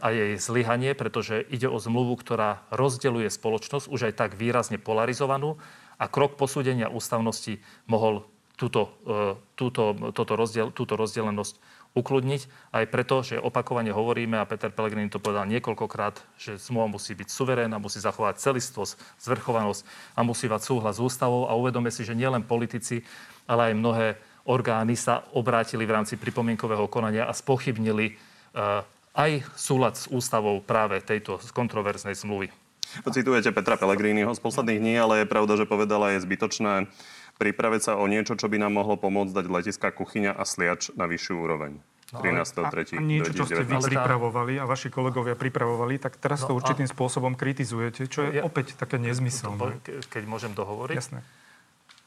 [0.01, 5.57] a jej zlyhanie, pretože ide o zmluvu, ktorá rozdeľuje spoločnosť, už aj tak výrazne polarizovanú
[5.97, 8.25] a krok posúdenia ústavnosti mohol
[8.57, 11.57] túto, e, túto, toto rozdiel, túto rozdelenosť
[11.91, 12.71] ukludniť.
[12.71, 17.27] Aj preto, že opakovane hovoríme, a Peter Pellegrini to povedal niekoľkokrát, že zmluva musí byť
[17.27, 19.81] suverénna, musí zachovať celistvosť, zvrchovanosť
[20.15, 21.51] a musí mať súhlas s ústavou.
[21.51, 23.03] A uvedome si, že nielen politici,
[23.43, 24.07] ale aj mnohé
[24.47, 31.03] orgány sa obrátili v rámci pripomienkového konania a spochybnili eh, aj súlad s ústavou práve
[31.03, 32.60] tejto kontroverznej zmluvy.
[33.03, 36.91] Citujete Petra Pellegriniho z posledných dní, ale je pravda, že povedala, je zbytočné
[37.37, 41.05] pripraviť sa o niečo, čo by nám mohlo pomôcť dať letiská kuchyňa a sliač na
[41.05, 41.81] vyššiu úroveň.
[42.11, 42.91] No, A, 13.3.
[42.91, 46.57] a niečo, čo ste vy pripravovali a vaši kolegovia pripravovali, tak teraz to No a-
[46.59, 49.79] určitým spôsobom kritizujete, čo je Ja- opäť také nezmyselné.
[49.79, 50.91] Ke- Keď môžem dohovoriť.
[50.93, 51.23] Jasné.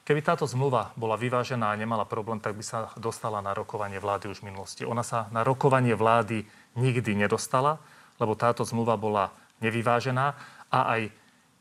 [0.05, 4.29] Keby táto zmluva bola vyvážená a nemala problém, tak by sa dostala na rokovanie vlády
[4.29, 4.85] už v minulosti.
[4.85, 6.45] Ona sa na rokovanie vlády
[6.77, 7.81] nikdy nedostala,
[8.21, 9.33] lebo táto zmluva bola
[9.65, 10.37] nevyvážená
[10.75, 11.03] a aj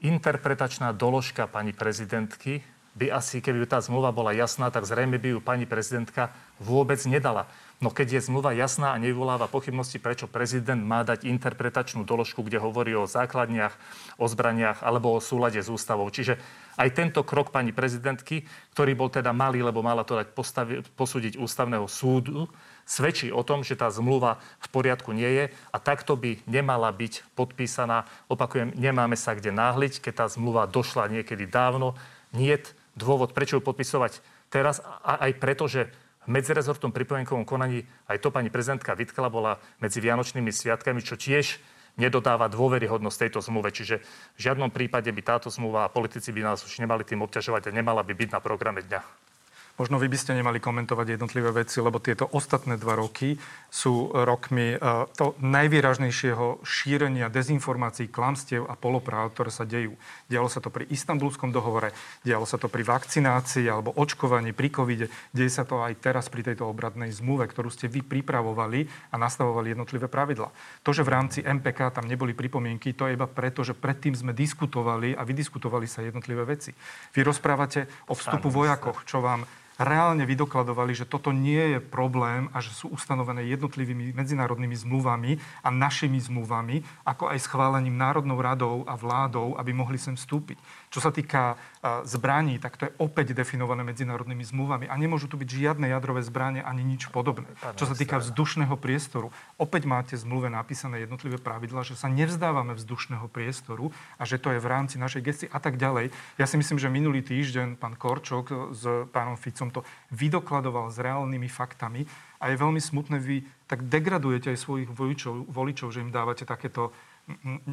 [0.02, 5.40] interpretačná doložka pani prezidentky by asi, keby tá zmluva bola jasná, tak zrejme by ju
[5.42, 6.30] pani prezidentka
[6.62, 7.50] vôbec nedala.
[7.82, 12.62] No keď je zmluva jasná a nevyvoláva pochybnosti, prečo prezident má dať interpretačnú doložku, kde
[12.62, 13.74] hovorí o základniach,
[14.22, 16.06] o zbraniach alebo o súlade s ústavou.
[16.14, 16.38] Čiže
[16.78, 18.46] aj tento krok pani prezidentky,
[18.78, 22.46] ktorý bol teda malý, lebo mala to dať postavi- posúdiť ústavného súdu,
[22.84, 27.36] svedčí o tom, že tá zmluva v poriadku nie je a takto by nemala byť
[27.36, 28.08] podpísaná.
[28.28, 31.96] Opakujem, nemáme sa kde náhliť, keď tá zmluva došla niekedy dávno.
[32.36, 32.60] Nie
[32.94, 34.22] dôvod, prečo ju podpisovať
[34.54, 35.90] teraz aj preto, že
[36.24, 41.60] v medzirezortnom pripomienkovom konaní aj to pani prezidentka vytkala bola medzi Vianočnými sviatkami, čo tiež
[42.00, 43.76] nedodáva dôveryhodnosť tejto zmluve.
[43.76, 44.00] Čiže
[44.38, 47.76] v žiadnom prípade by táto zmluva a politici by nás už nemali tým obťažovať a
[47.76, 49.33] nemala by byť na programe dňa.
[49.74, 53.34] Možno vy by ste nemali komentovať jednotlivé veci, lebo tieto ostatné dva roky
[53.74, 54.80] sú rokmi eh,
[55.18, 59.98] to najvýražnejšieho šírenia dezinformácií, klamstiev a polopráv, ktoré sa dejú.
[60.30, 61.90] Dialo sa to pri istambulskom dohovore,
[62.22, 66.54] dialo sa to pri vakcinácii alebo očkovaní pri covide, deje sa to aj teraz pri
[66.54, 70.54] tejto obradnej zmluve, ktorú ste vy pripravovali a nastavovali jednotlivé pravidla.
[70.86, 74.38] To, že v rámci MPK tam neboli pripomienky, to je iba preto, že predtým sme
[74.38, 76.78] diskutovali a vydiskutovali sa jednotlivé veci.
[77.18, 82.64] Vy rozprávate o vstupu vojakoch, čo vám reálne vydokladovali, že toto nie je problém a
[82.64, 88.96] že sú ustanovené jednotlivými medzinárodnými zmluvami a našimi zmluvami, ako aj schválením Národnou radou a
[88.96, 90.58] vládou, aby mohli sem vstúpiť.
[90.94, 91.58] Čo sa týka
[92.06, 96.62] zbraní, tak to je opäť definované medzinárodnými zmluvami a nemôžu tu byť žiadne jadrové zbranie
[96.62, 97.50] ani nič podobné.
[97.74, 102.78] Čo sa týka vzdušného priestoru, opäť máte v zmluve napísané jednotlivé pravidla, že sa nevzdávame
[102.78, 103.90] vzdušného priestoru
[104.22, 106.14] a že to je v rámci našej gesty a tak ďalej.
[106.38, 109.82] Ja si myslím, že minulý týždeň pán Korčok s pánom Ficom to
[110.14, 112.06] vydokladoval s reálnymi faktami.
[112.44, 116.92] A je veľmi smutné, vy tak degradujete aj svojich voličov, voličov že im dávate takéto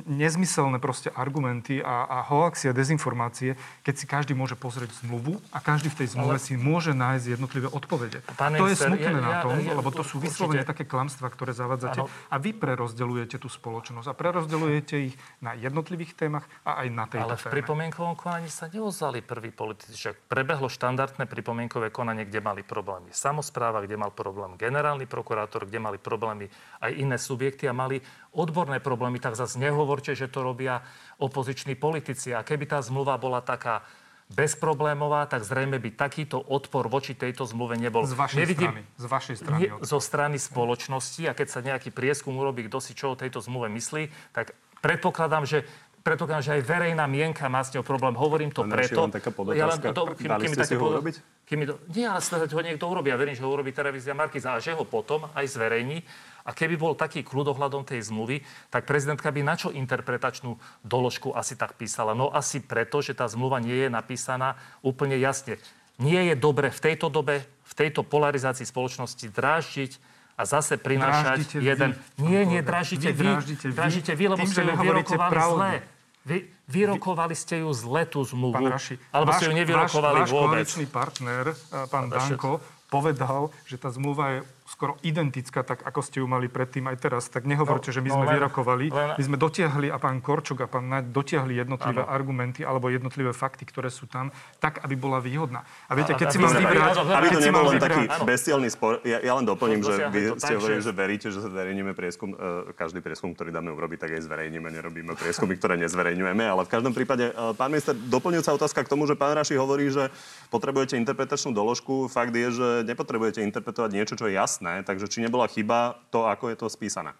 [0.06, 5.58] nezmyselné proste argumenty a, a hoaxy a dezinformácie, keď si každý môže pozrieť zmluvu a
[5.58, 6.42] každý v tej zmluve Ale...
[6.42, 8.22] si môže nájsť jednotlivé odpovede.
[8.38, 11.34] Pán to je smutné ja, na tom, ja, ja, lebo to sú vyslovene také klamstvá,
[11.34, 11.98] ktoré zavádzate.
[11.98, 12.10] Ano.
[12.30, 17.26] A vy prerozdeľujete tú spoločnosť a prerozdeľujete ich na jednotlivých témach a aj na tejto
[17.26, 19.98] Ale v pripomienkovom konaní sa neozvali prví politici.
[19.98, 25.82] Však prebehlo štandardné pripomienkové konanie, kde mali problémy samozpráva, kde mal problém generálny prokurátor, kde
[25.82, 26.46] mali problémy
[26.78, 27.98] aj iné subjekty a mali
[28.31, 30.83] odborné problémy, tak zase nehovorte, že to robia
[31.19, 32.35] opoziční politici.
[32.35, 33.83] A keby tá zmluva bola taká
[34.31, 38.07] bezproblémová, tak zrejme by takýto odpor voči tejto zmluve nebol.
[38.07, 38.83] Z vašej Nevidím, strany.
[38.95, 39.59] Z vašej strany.
[39.59, 43.43] Nie, zo strany spoločnosti a keď sa nejaký prieskum urobí, kto si čo o tejto
[43.43, 45.66] zmluve myslí, tak predpokladám, že
[46.07, 48.14] predpokladám, že aj verejná mienka má s ňou problém.
[48.14, 49.01] Hovorím to Pane preto.
[49.03, 51.14] Len taká ja len to, kým, kým ste si ho urobiť?
[51.45, 53.11] Kým to, nie, ale snáď ho niekto urobí.
[53.11, 56.07] Ja verím, že ho urobí televízia Markiza a že ho potom aj zverejní.
[56.44, 58.40] A keby bol taký kľud ohľadom tej zmluvy,
[58.72, 62.16] tak prezidentka by na čo interpretačnú doložku asi tak písala?
[62.16, 65.61] No asi preto, že tá zmluva nie je napísaná úplne jasne.
[66.00, 69.92] Nie je dobre v tejto dobe, v tejto polarizácii spoločnosti dráždiť
[70.40, 71.92] a zase prinášať jeden...
[72.16, 72.24] Vy.
[72.24, 73.29] Nie, nie, dráždite vy.
[73.29, 75.72] Dráždite vy, drážite vy lebo ste ju vyrokovali zle.
[76.20, 78.57] Vy, vyrokovali ste ju zle tú zmluvu.
[78.57, 80.68] Pán Raši, alebo ste ju nevyrokovali váš, vôbec.
[80.68, 81.44] Váš partner,
[81.92, 84.38] pán Danko, povedal, že tá zmluva je
[84.70, 87.26] skoro identická, tak ako ste ju mali predtým aj teraz.
[87.26, 88.87] Tak nehovorte, no, že my no, sme len, vyrokovali.
[88.94, 89.09] Len...
[89.18, 92.14] My sme dotiahli a pán Korčok a pán Naď dotiahli jednotlivé ano.
[92.14, 94.30] argumenty alebo jednotlivé fakty, ktoré sú tam,
[94.62, 95.66] tak, aby bola výhodná.
[95.90, 97.02] A viete, keď si mám vybrať...
[97.02, 100.80] Aby to nebol len taký bestiálny spor, ja, ja len doplním, že vy ste hovorili,
[100.85, 105.18] že veríte, že zverejníme prieskum, uh, každý prieskum, ktorý dáme urobiť, tak aj zverejníme, nerobíme
[105.18, 109.18] prieskumy, ktoré nezverejňujeme, ale v každom prípade, uh, pán minister, doplňujúca otázka k tomu, že
[109.18, 110.14] pán Raši hovorí, že
[110.52, 112.06] potrebujete interpretačnú doložku.
[112.06, 116.53] Fakt je, že nepotrebujete interpretovať niečo, čo je jasné, takže či nebola chyba to, ako
[116.53, 117.16] je to spísané?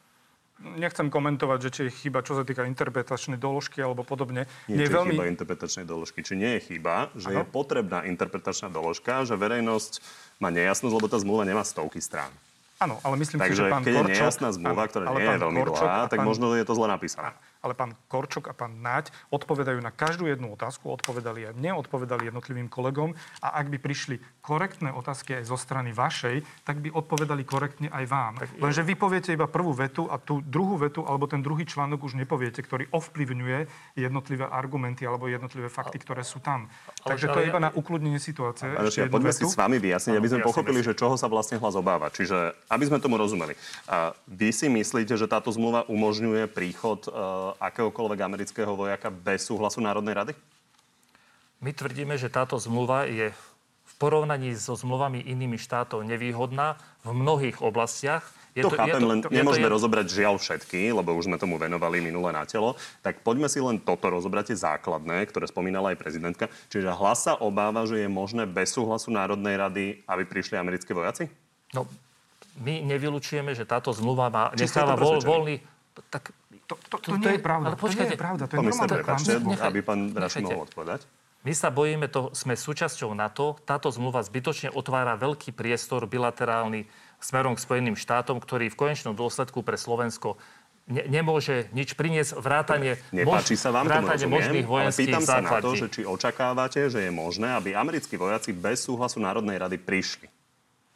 [0.61, 4.44] Nechcem komentovať, že či je chyba, čo sa týka interpretačnej doložky alebo podobne.
[4.68, 5.16] Nie, či veľmi...
[5.16, 6.20] je chyba interpretačnej doložky.
[6.20, 7.40] Či nie je chyba, že ano?
[7.40, 10.05] je potrebná interpretačná doložka, že verejnosť
[10.37, 12.29] má nejasnosť, lebo tá zmluva nemá stovky strán.
[12.76, 14.09] Áno, ale myslím Takže si, že pán keď Korčok...
[14.09, 16.29] je nejasná zmluva, ktorá nie je veľmi dlhá, tak pán...
[16.29, 20.53] možno je to zle napísané ale pán Korčok a pán Naď odpovedajú na každú jednu
[20.57, 23.12] otázku, odpovedali aj mne, odpovedali jednotlivým kolegom
[23.44, 28.05] a ak by prišli korektné otázky aj zo strany vašej, tak by odpovedali korektne aj
[28.09, 28.35] vám.
[28.40, 32.01] Tak, Lenže vy poviete iba prvú vetu a tú druhú vetu alebo ten druhý článok
[32.09, 33.59] už nepoviete, ktorý ovplyvňuje
[34.01, 36.73] jednotlivé argumenty alebo jednotlivé fakty, ktoré sú tam.
[37.05, 38.73] Ale, Takže to je iba na ukludnenie situácie.
[38.73, 39.44] Ale, ja, poďme vetu.
[39.44, 42.09] si s vami vyjasniť, aby sme pochopili, že čoho sa vlastne hlas obáva.
[42.09, 43.53] Čiže, aby sme tomu rozumeli.
[43.87, 49.82] A vy si myslíte, že táto zmluva umožňuje príchod uh, akéhokoľvek amerického vojaka bez súhlasu
[49.82, 50.32] Národnej rady?
[51.60, 57.60] My tvrdíme, že táto zmluva je v porovnaní so zmluvami inými štátov nevýhodná v mnohých
[57.60, 58.24] oblastiach.
[58.56, 61.30] Je to, to chápem, je to, len nemôžeme je to, rozobrať žiaľ všetky, lebo už
[61.30, 62.74] sme tomu venovali minule na telo.
[63.04, 66.50] Tak poďme si len toto rozobrať, základné, ktoré spomínala aj prezidentka.
[66.72, 71.30] Čiže hlas sa obáva, že je možné bez súhlasu Národnej rady, aby prišli americkí vojaci?
[71.70, 71.86] No,
[72.58, 75.56] my nevylučujeme, že táto zmluva má, necháva voľ, voľný...
[76.10, 76.34] Tak
[76.70, 77.74] to, to, to, to, nie je pravda.
[77.74, 78.42] Ale počkajte, to nie je pravda.
[78.46, 79.66] To je normálne klamstvo.
[79.66, 81.00] Aby pán Raši mohol odpovedať.
[81.40, 83.56] My sa bojíme, to, sme súčasťou NATO.
[83.64, 86.85] Táto zmluva zbytočne otvára veľký priestor bilaterálny
[87.16, 90.37] smerom k Spojeným štátom, ktorý v konečnom dôsledku pre Slovensko
[90.85, 95.40] ne, nemôže nič priniesť vrátanie, Nepáči sa vám vrátanie tomu, možných vojenských ale pýtam sa
[95.40, 99.80] na to, že či očakávate, že je možné, aby americkí vojaci bez súhlasu Národnej rady
[99.80, 100.28] prišli.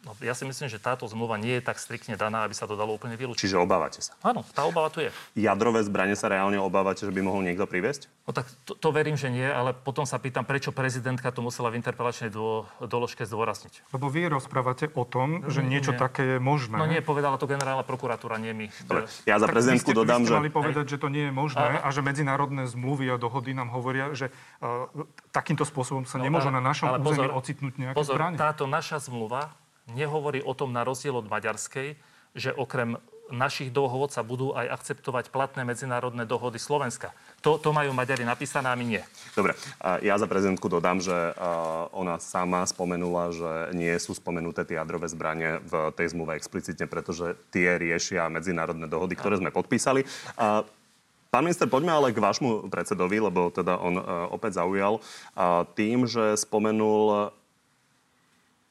[0.04, 2.76] No, ja si myslím, že táto zmluva nie je tak striktne daná, aby sa to
[2.76, 3.40] dalo úplne vylúčiť.
[3.40, 4.12] Čiže obávate sa?
[4.20, 5.08] Áno, tá obava tu je.
[5.32, 8.12] Jadrové zbranie sa reálne obávate, že by mohol niekto priviesť?
[8.28, 11.72] No tak to, to verím, že nie, ale potom sa pýtam, prečo prezidentka to musela
[11.72, 13.96] v interpelačnej dô, doložke zdôrazniť.
[13.96, 16.00] Lebo vy rozprávate o tom, že niečo nie.
[16.00, 16.76] také je možné.
[16.76, 18.66] No nie, povedala to generálna prokuratúra, nie my.
[18.84, 20.40] Dobre, ja za prezidentku vy ste, dodám, vy ste že...
[20.40, 23.72] mali povedať, že to nie je možné a, a že medzinárodné zmluvy a dohody nám
[23.72, 24.28] hovoria, že
[24.60, 24.88] uh,
[25.32, 28.36] takýmto spôsobom sa no, nemôže ale, na našom ale území pozor, ocitnúť nejaké pozor, zbranie.
[28.36, 31.98] táto naša zmluva nehovorí o tom na rozdiel od maďarskej,
[32.32, 32.96] že okrem
[33.32, 37.16] našich dohôd sa budú aj akceptovať platné medzinárodné dohody Slovenska.
[37.40, 39.02] To, to majú Maďari napísané a my nie.
[39.32, 39.56] Dobre,
[40.04, 41.32] ja za prezidentku dodám, že
[41.96, 47.32] ona sama spomenula, že nie sú spomenuté tie jadrové zbranie v tej zmluve explicitne, pretože
[47.48, 50.04] tie riešia medzinárodné dohody, ktoré sme podpísali.
[51.32, 54.04] Pán minister, poďme ale k vášmu predsedovi, lebo teda on
[54.36, 55.00] opäť zaujal
[55.72, 57.32] tým, že spomenul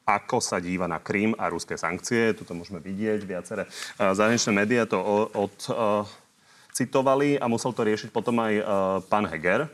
[0.04, 2.36] ako sa díva na Krím a ruské sankcie.
[2.36, 5.00] Tuto môžeme vidieť viaceré eh, zahraničné médiá to
[5.32, 6.04] od, uh,
[6.76, 8.64] citovali a musel to riešiť potom aj uh,
[9.08, 9.70] pán Heger.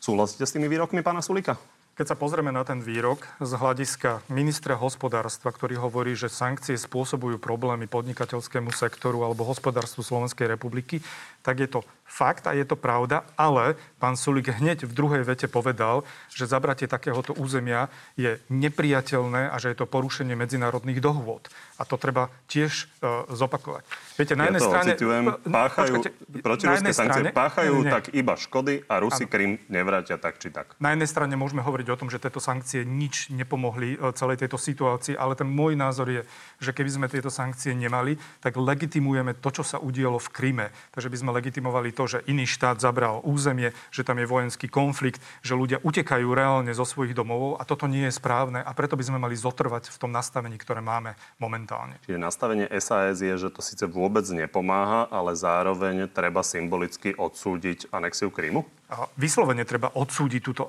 [0.00, 1.56] Súhlasíte s tými výrokmi pána Sulika?
[1.94, 7.38] Keď sa pozrieme na ten výrok z hľadiska ministra hospodárstva, ktorý hovorí, že sankcie spôsobujú
[7.38, 10.98] problémy podnikateľskému sektoru alebo hospodárstvu Slovenskej republiky,
[11.46, 15.50] tak je to fakt a je to pravda, ale pán Sulik hneď v druhej vete
[15.50, 21.50] povedal, že zabratie takéhoto územia je nepriateľné a že je to porušenie medzinárodných dohôd.
[21.74, 23.82] A to treba tiež uh, zopakovať.
[24.14, 24.94] Viete, na ja strane...
[24.94, 25.94] Ocitujem, páchajú,
[26.38, 30.78] protiruské sankcie strane, páchajú nie, tak iba škody a Rusi Krym nevrátia tak či tak.
[30.78, 34.60] Na jednej strane môžeme hovoriť o tom, že tieto sankcie nič nepomohli uh, celej tejto
[34.60, 36.22] situácii, ale ten môj názor je,
[36.62, 40.66] že keby sme tieto sankcie nemali, tak legitimujeme to, čo sa udialo v Kryme.
[40.94, 45.20] Takže by sme legitimovali to, že iný štát zabral územie, že tam je vojenský konflikt,
[45.40, 49.04] že ľudia utekajú reálne zo svojich domovov a toto nie je správne a preto by
[49.04, 51.98] sme mali zotrvať v tom nastavení, ktoré máme momentálne.
[52.06, 58.28] Čiže nastavenie SAS je, že to síce vôbec nepomáha, ale zároveň treba symbolicky odsúdiť anexiu
[58.28, 58.64] Krymu?
[58.84, 60.68] A vyslovene treba odsúdiť túto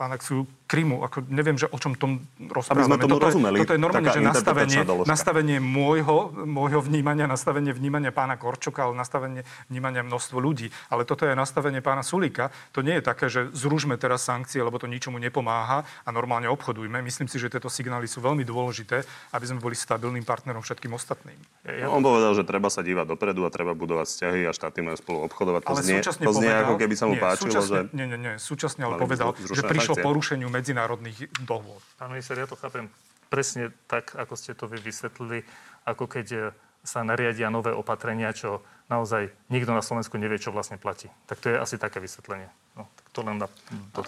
[0.00, 1.04] anexiu Krymu.
[1.04, 2.88] Ako neviem, že o čom tom rozprávame.
[2.88, 3.56] Aby sme tomu toto rozumeli.
[3.60, 8.96] Je, toto je normálne, že nastavenie, nastavenie môjho, môjho vnímania, nastavenie vnímania pána Korčoka, ale
[8.96, 10.72] nastavenie vnímania množstvo ľudí.
[10.88, 12.48] Ale toto je nastavenie pána Sulika.
[12.72, 17.04] To nie je také, že zružme teraz sankcie, lebo to ničomu nepomáha a normálne obchodujme.
[17.04, 19.04] Myslím si, že tieto signály sú veľmi dôležité,
[19.36, 21.36] aby sme boli stabilným partnerom všetkým ostatným.
[21.68, 24.96] Ja, On povedal, že treba sa dívať dopredu a treba budovať vzťahy a štáty majú
[24.96, 25.60] spolu obchodovať.
[25.68, 27.90] To ale znie, to znie povedal, ako keby sa mu nie, páčilo, že...
[27.90, 28.34] Nie, nie, nie.
[28.38, 30.06] Súčasne ale povedal, že prišlo sankcie.
[30.06, 31.82] porušeniu medzinárodných dohôd.
[31.98, 32.86] Pán minister, ja to chápem
[33.26, 35.42] presne tak, ako ste to vy vysvetlili,
[35.82, 36.38] ako keď e,
[36.86, 38.62] sa nariadia nové opatrenia, čo
[38.92, 41.08] naozaj nikto na Slovensku nevie, čo vlastne platí.
[41.26, 42.52] Tak to je asi také vysvetlenie.
[42.76, 43.48] No, tak to len na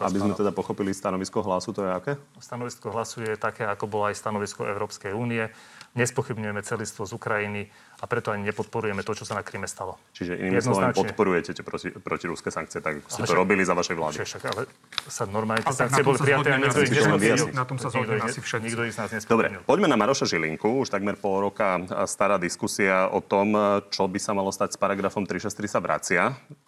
[0.05, 2.13] Aby sme teda pochopili stanovisko hlasu, to je aké?
[2.37, 5.49] Stanovisko hlasu je také, ako bolo aj stanovisko Európskej únie
[5.95, 9.97] nespochybňujeme celistvo z Ukrajiny a preto ani nepodporujeme to, čo sa na Kryme stalo.
[10.13, 13.97] Čiže inými slovami podporujete tie proti, protiruské sankcie, tak ako ste to robili za vašej
[13.97, 14.17] vlády.
[14.21, 14.63] Však, ale
[15.07, 18.67] sa normálne tie sankcie boli prijaté a nikto ich Na tom sa zhodneme asi všetci.
[18.67, 20.83] Nikto ich z nás Dobre, poďme na Maroša Žilinku.
[20.83, 21.81] Už takmer pol roka
[22.11, 23.55] stará diskusia o tom,
[23.89, 26.23] čo by sa malo stať s paragrafom 363 sa vracia.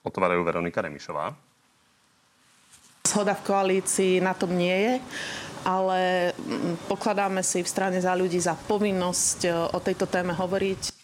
[0.07, 1.35] Otvárajú Veronika Remišová.
[3.07, 4.95] Zhoda v koalícii na tom nie je
[5.67, 10.96] ale mm, pokladáme si v strane za ľudí za povinnosť e, o tejto téme hovoriť.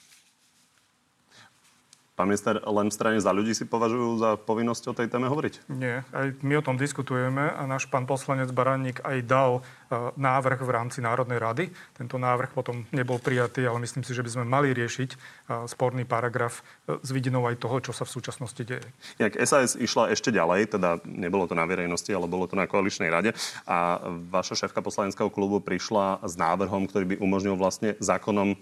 [2.22, 5.66] Pán minister, len v strane za ľudí si považujú za povinnosť o tej téme hovoriť?
[5.74, 10.62] Nie, aj my o tom diskutujeme a náš pán poslanec Baraník aj dal uh, návrh
[10.62, 11.74] v rámci Národnej rady.
[11.98, 16.06] Tento návrh potom nebol prijatý, ale myslím si, že by sme mali riešiť uh, sporný
[16.06, 18.86] paragraf uh, s vidinou aj toho, čo sa v súčasnosti deje.
[19.18, 23.10] Jak SAS išla ešte ďalej, teda nebolo to na verejnosti, ale bolo to na koaličnej
[23.10, 23.34] rade
[23.66, 23.98] a
[24.30, 28.54] vaša šéfka poslaneckého klubu prišla s návrhom, ktorý by umožnil vlastne zákonom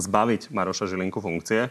[0.00, 1.68] zbaviť Maroša Žilinku funkcie.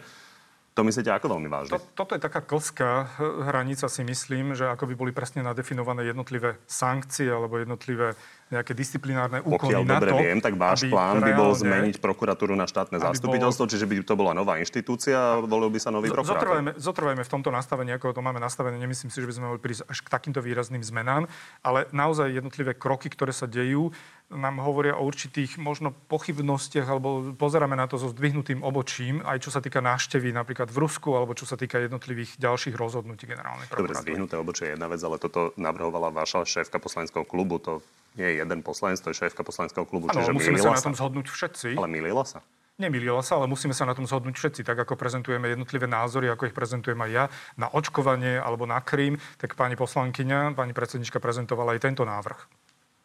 [0.74, 1.78] To myslíte ako veľmi vážne?
[1.78, 3.06] To, toto je taká klská
[3.46, 8.18] hranica, si myslím, že ako by boli presne nadefinované jednotlivé sankcie alebo jednotlivé
[8.54, 12.54] nejaké disciplinárne úkony Pokiaľ na dobre to, viem, tak váš plán by bol zmeniť prokuratúru
[12.54, 13.72] na štátne zastupiteľstvo, bol...
[13.74, 16.38] čiže by to bola nová inštitúcia a volil by sa nový prokurátor.
[16.38, 18.78] Zotrvajme, zotrvajme v tomto nastavení, ako to máme nastavené.
[18.78, 21.26] Nemyslím si, že by sme mohli prísť až k takýmto výrazným zmenám,
[21.66, 23.90] ale naozaj jednotlivé kroky, ktoré sa dejú,
[24.34, 29.54] nám hovoria o určitých možno pochybnostiach, alebo pozeráme na to so zdvihnutým obočím, aj čo
[29.54, 33.94] sa týka návštevy napríklad v Rusku, alebo čo sa týka jednotlivých ďalších rozhodnutí generálnej prokuratúry.
[33.94, 37.62] Dobre, zdvihnuté obočie je jedna vec, ale toto navrhovala vaša šéfka poslaneckého klubu.
[37.62, 40.10] To nie je jeden poslanec, to je šéfka poslaneckého klubu.
[40.10, 41.70] Ano, čiže musíme sa na tom zhodnúť všetci.
[41.78, 42.46] Ale milila sa?
[42.74, 44.62] Nemýlila sa, ale musíme sa na tom zhodnúť všetci.
[44.66, 49.22] Tak ako prezentujeme jednotlivé názory, ako ich prezentujem aj ja, na očkovanie alebo na Krím,
[49.38, 52.63] tak pani poslankyňa, pani predsednička prezentovala aj tento návrh.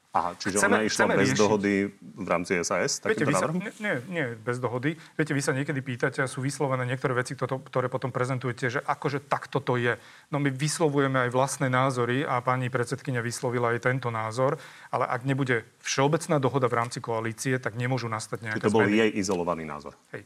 [0.08, 1.36] Aha, čiže chceme, ona išla bez riešiť.
[1.36, 2.96] dohody v rámci SAS?
[3.04, 4.96] Viete, vy sa, nie, nie, bez dohody.
[4.96, 8.80] Viete, vy sa niekedy pýtate a sú vyslovené niektoré veci, ktoré, ktoré potom prezentujete, že
[8.80, 10.00] akože takto to je.
[10.32, 14.56] No my vyslovujeme aj vlastné názory a pani predsedkynia vyslovila aj tento názor,
[14.88, 18.88] ale ak nebude všeobecná dohoda v rámci koalície, tak nemôžu nastať nejaké Čiže to bol
[18.88, 18.96] zmeny.
[19.04, 19.92] jej izolovaný názor.
[20.16, 20.24] Hej.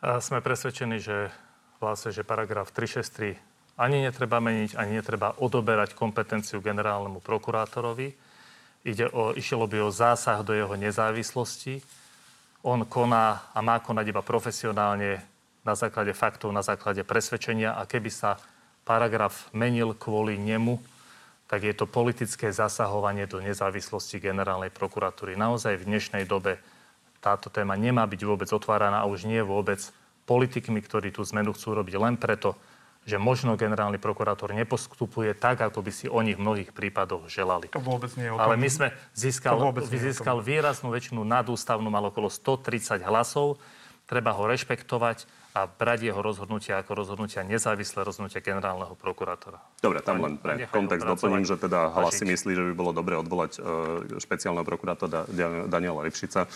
[0.00, 1.28] A sme presvedčení, že
[1.76, 3.47] vlastne, že paragraf 363
[3.78, 8.10] ani netreba meniť, ani netreba odoberať kompetenciu generálnemu prokurátorovi.
[8.82, 11.78] Ide o, išlo by o zásah do jeho nezávislosti.
[12.66, 15.22] On koná a má konať iba profesionálne
[15.62, 18.34] na základe faktov, na základe presvedčenia a keby sa
[18.82, 20.82] paragraf menil kvôli nemu,
[21.46, 25.38] tak je to politické zasahovanie do nezávislosti generálnej prokuratúry.
[25.38, 26.58] Naozaj v dnešnej dobe
[27.22, 29.80] táto téma nemá byť vôbec otváraná a už nie vôbec
[30.28, 32.58] politikmi, ktorí tú zmenu chcú robiť len preto,
[33.08, 37.72] že možno generálny prokurátor nepostupuje tak, ako by si oni v mnohých prípadoch želali.
[37.72, 38.44] To vôbec nie je o tom.
[38.44, 39.56] Ale my sme získal,
[39.88, 43.56] získal výraznú väčšinu nadústavnú, mal okolo 130 hlasov.
[44.04, 45.24] treba ho rešpektovať
[45.56, 49.58] a brať jeho rozhodnutia ako rozhodnutia nezávislé rozhodnutia generálneho prokurátora.
[49.80, 53.16] Dobre, tam len pre kontext doplním, že teda hlas si myslí, že by bolo dobre
[53.16, 53.64] odvolať uh,
[54.20, 55.24] špeciálneho prokurátora
[55.66, 56.46] Daniela Lipšica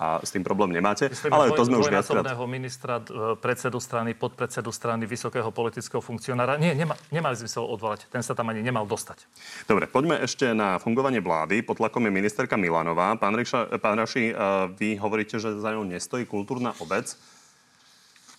[0.00, 1.12] a s tým problém nemáte.
[1.12, 2.24] Myslím, ale to sme už viackrát...
[2.48, 6.56] ministra, e, predsedu strany, podpredsedu strany, vysokého politického funkcionára.
[6.56, 8.08] Nie, nema, nemali zmysel odvolať.
[8.08, 9.28] Ten sa tam ani nemal dostať.
[9.68, 11.60] Dobre, poďme ešte na fungovanie vlády.
[11.60, 13.12] Pod tlakom je ministerka Milanová.
[13.20, 14.34] Pán, Riša, pán Raši, e,
[14.72, 17.12] vy hovoríte, že za ňou nestojí kultúrna obec.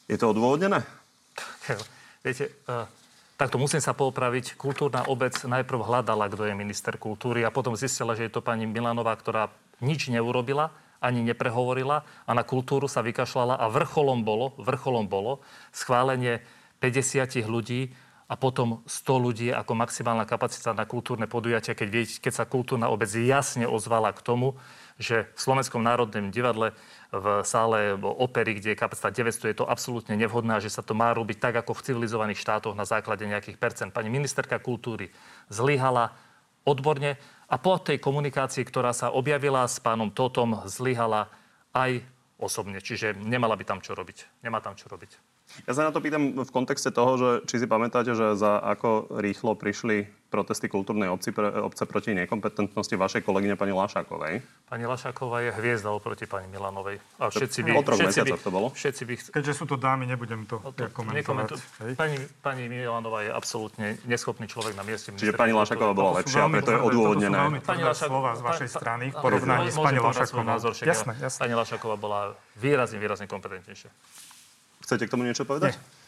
[0.09, 0.81] Je to odôvodnené?
[2.25, 2.57] Viete,
[3.37, 4.57] takto musím sa poopraviť.
[4.57, 8.65] Kultúrna obec najprv hľadala, kto je minister kultúry a potom zistila, že je to pani
[8.65, 15.09] Milanová, ktorá nič neurobila ani neprehovorila a na kultúru sa vykašľala a vrcholom bolo, vrcholom
[15.09, 15.41] bolo
[15.73, 16.45] schválenie
[16.77, 17.91] 50 ľudí
[18.31, 23.11] a potom 100 ľudí ako maximálna kapacita na kultúrne podujatia, keď, keď sa kultúrna obec
[23.11, 24.55] jasne ozvala k tomu,
[24.95, 26.71] že v Slovenskom národnom divadle
[27.11, 31.11] v sále opery, kde je kapacita 900, je to absolútne nevhodné že sa to má
[31.11, 33.91] robiť tak, ako v civilizovaných štátoch na základe nejakých percent.
[33.91, 35.11] Pani ministerka kultúry
[35.51, 36.15] zlyhala
[36.63, 37.19] odborne
[37.51, 41.27] a po tej komunikácii, ktorá sa objavila s pánom Totom, zlyhala
[41.75, 41.99] aj
[42.39, 42.79] osobne.
[42.79, 44.41] Čiže nemala by tam čo robiť.
[44.47, 45.30] Nemá tam čo robiť.
[45.69, 49.19] Ja sa na to pýtam v kontexte toho, že či si pamätáte, že za ako
[49.21, 54.39] rýchlo prišli protesty kultúrnej obci, pre, obce proti nekompetentnosti vašej kolegyne pani Lašákovej.
[54.71, 57.03] Pani Lašáková je hviezda oproti pani Milanovej.
[57.19, 58.67] A všetci by, o troch všetci by, to bolo?
[58.71, 59.13] Všetci by...
[59.35, 61.59] Keďže sú to dámy, nebudem to, to komentovať.
[61.99, 65.11] Pani, pani Milanová je absolútne neschopný človek na mieste.
[65.11, 67.35] Čiže pani Lašáková bola lepšia, a preto je odôvodnené.
[67.35, 70.47] To sú veľmi slova z vašej strany v porovnaní s pani Lašákovou.
[70.79, 71.39] Jasné, jasné.
[71.43, 73.91] Pani Lašáková bola výrazne, výrazne kompetentnejšia.
[74.91, 75.79] Chcete k tomu niečo povedať?
[75.79, 76.01] Nie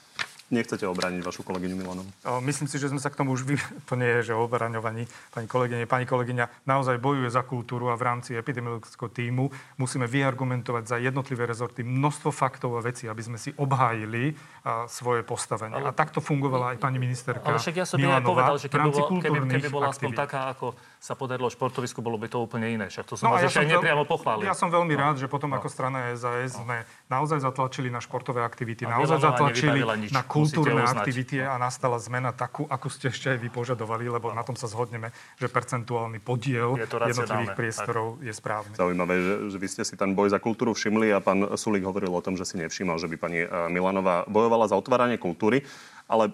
[0.51, 2.09] nechcete obrániť vašu kolegyňu Milanovu?
[2.43, 3.47] Myslím si, že sme sa k tomu už...
[3.47, 3.55] Vy...
[3.89, 5.88] To nie je, že o obraňovaní pani kolegyne.
[5.88, 9.47] Pani kolegyňa naozaj bojuje za kultúru a v rámci epidemiologického týmu
[9.79, 14.36] musíme vyargumentovať za jednotlivé rezorty množstvo faktov a vecí, aby sme si obhájili
[14.67, 15.79] a, svoje postavenie.
[15.79, 15.89] Ale...
[15.89, 19.07] A takto fungovala aj pani ministerka Ale však ja som Milanová, povedal, že keby, bol,
[19.23, 22.88] keby, keby bola aspoň taká, ako sa podarilo športovisku, bolo by to úplne iné.
[22.88, 24.47] Však to som no, vás ja ešte aj nepriamo pochválil.
[24.47, 25.04] Ja som veľmi no.
[25.04, 25.60] rád, že potom no.
[25.60, 26.64] ako strana SAS no.
[26.64, 29.84] sme naozaj zatlačili na športové aktivity, a naozaj zatlačili
[30.16, 34.39] na kultúrne aktivity a nastala zmena takú, ako ste ešte aj vy požadovali, lebo no.
[34.39, 38.24] na tom sa zhodneme, že percentuálny podiel je jednotlivých priestorov tak.
[38.24, 38.74] je správny.
[38.80, 42.16] Zaujímavé, že, že vy ste si ten boj za kultúru všimli a pán Sulík hovoril
[42.16, 45.68] o tom, že si nevšímal, že by pani eh, Milanová bojovala za otváranie kultúry,
[46.08, 46.32] ale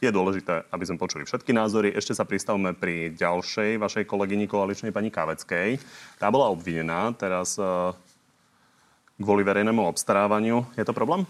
[0.00, 1.92] je dôležité, aby sme počuli všetky názory.
[1.92, 5.76] Ešte sa pristavme pri ďalšej vašej kolegyni koaličnej pani Kaveckej.
[6.16, 7.92] Tá bola obvinená teraz uh,
[9.20, 10.64] kvôli verejnému obstarávaniu.
[10.74, 11.28] Je to problém?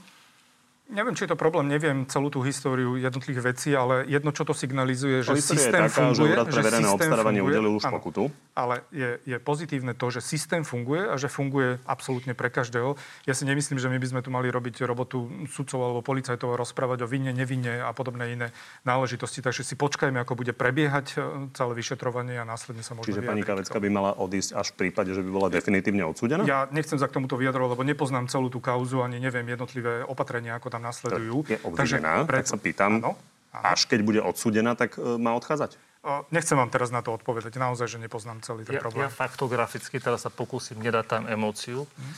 [0.90, 4.50] Neviem, či je to problém, neviem celú tú históriu jednotlivých vecí, ale jedno, čo to
[4.50, 6.34] signalizuje, že systém je taká, funguje.
[6.34, 8.26] Že pre verejné obstarávanie udelil už pokutu.
[8.58, 12.98] Ale je, je pozitívne to, že systém funguje a že funguje absolútne pre každého.
[13.22, 16.56] Ja si nemyslím, že my by sme tu mali robiť robotu sudcov alebo policajtov a
[16.58, 18.48] rozprávať o vine, nevine a podobné iné
[18.82, 19.46] náležitosti.
[19.46, 21.16] Takže si počkajme, ako bude prebiehať e,
[21.54, 25.14] celé vyšetrovanie a následne sa môžeme Čiže pani Kavecka by mala odísť až v prípade,
[25.14, 26.42] že by bola definitívne odsúdená?
[26.42, 30.58] Ja nechcem sa k tomuto vyjadrovať, lebo nepoznám celú tú kauzu, ani neviem jednotlivé opatrenia,
[30.58, 31.44] ako tam tam nasledujú.
[31.44, 33.12] Je obvinená, Takže, tak sa pýtam, áno,
[33.52, 33.64] áno.
[33.68, 35.76] až keď bude odsúdená, tak e, má odchádzať?
[36.00, 37.52] O, nechcem vám teraz na to odpovedať.
[37.60, 39.04] Naozaj, že nepoznám celý ten ja, problém.
[39.04, 41.84] Ja faktograficky teraz sa pokúsim nedať tam emóciu.
[41.84, 42.14] Mm.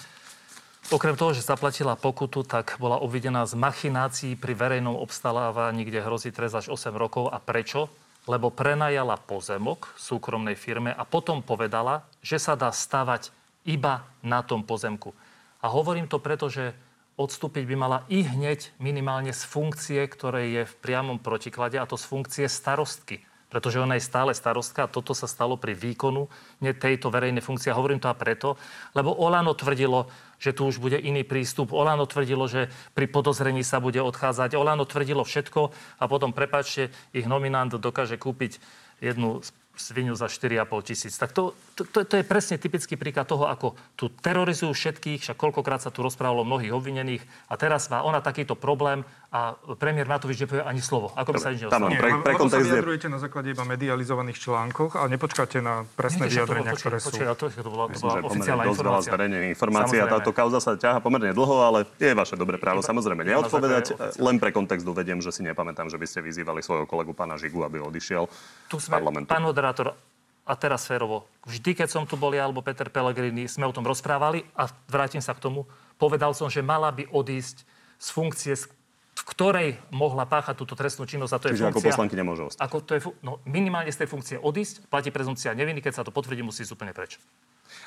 [0.95, 6.31] Okrem toho, že zaplatila pokutu, tak bola obvidená z machinácií pri verejnom obstarávaní, kde hrozí
[6.31, 7.31] trest až 8 rokov.
[7.35, 7.91] A prečo?
[8.31, 13.35] Lebo prenajala pozemok súkromnej firme a potom povedala, že sa dá stavať
[13.67, 15.11] iba na tom pozemku.
[15.63, 16.75] A hovorím to preto, že
[17.23, 21.95] odstúpiť by mala i hneď minimálne z funkcie, ktoré je v priamom protiklade, a to
[21.95, 23.23] z funkcie starostky.
[23.53, 26.25] Pretože ona je stále starostka a toto sa stalo pri výkonu
[26.61, 27.69] tejto verejnej funkcie.
[27.69, 28.57] A hovorím to a preto,
[28.97, 30.09] lebo Olano tvrdilo,
[30.41, 31.77] že tu už bude iný prístup.
[31.77, 34.57] Olano tvrdilo, že pri podozrení sa bude odchádzať.
[34.57, 35.69] Olano tvrdilo všetko
[36.01, 38.57] a potom, prepačte, ich nominant dokáže kúpiť
[39.05, 41.15] jednu svinu za 4,5 tisíc.
[41.17, 45.81] Tak to, to, to, je presne typický príklad toho, ako tu terorizujú všetkých, však koľkokrát
[45.81, 49.03] sa tu rozprávalo mnohých obvinených a teraz má ona takýto problém
[49.33, 51.09] a premiér Matovič nepovie ani slovo.
[51.17, 51.89] Ako by sa nič nestalo.
[51.89, 56.73] Pre, pre sa vyjadrujete na základe iba medializovaných článkoch a nepočkáte na presné Nie, vyjadrenia,
[56.77, 57.17] ktoré sú.
[57.17, 59.17] Počkej, to, to bola, to bola oficiálna informácia.
[59.49, 60.05] informácia.
[60.05, 64.21] Táto kauza sa ťaha pomerne dlho, ale je vaše dobré právo samozrejme neodpovedať.
[64.21, 67.65] Len pre kontext uvediem, že si nepamätám, že by ste vyzývali svojho kolegu pána Žigu,
[67.65, 68.29] aby odišiel
[68.69, 69.33] tu sme, parlamentu.
[69.33, 69.95] Pán moderátor,
[70.43, 71.31] a teraz férovo.
[71.47, 75.23] Vždy, keď som tu bol ja alebo Peter Pellegrini, sme o tom rozprávali a vrátim
[75.23, 75.71] sa k tomu.
[76.03, 77.63] Povedal som, že mala by odísť
[78.03, 81.31] z funkcie, v ktorej mohla páchať túto trestnú činnosť.
[81.31, 82.59] A to Čiže je funkcia, ako poslanky nemôže ostať.
[82.59, 86.11] Ako to je, no, minimálne z tej funkcie odísť, platí prezumcia neviny, keď sa to
[86.11, 87.23] potvrdí, musí ísť úplne preč.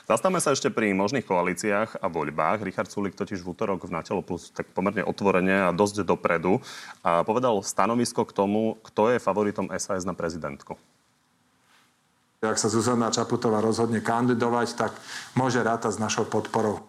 [0.07, 2.63] Zastavme sa ešte pri možných koalíciách a voľbách.
[2.63, 6.63] Richard Sulik totiž v útorok v Natelo Plus tak pomerne otvorene a dosť dopredu
[7.03, 10.79] a povedal stanovisko k tomu, kto je favoritom SAS na prezidentku.
[12.47, 14.91] Ak sa Zuzana Čaputová rozhodne kandidovať, tak
[15.33, 16.81] môže rátať s našou podporou.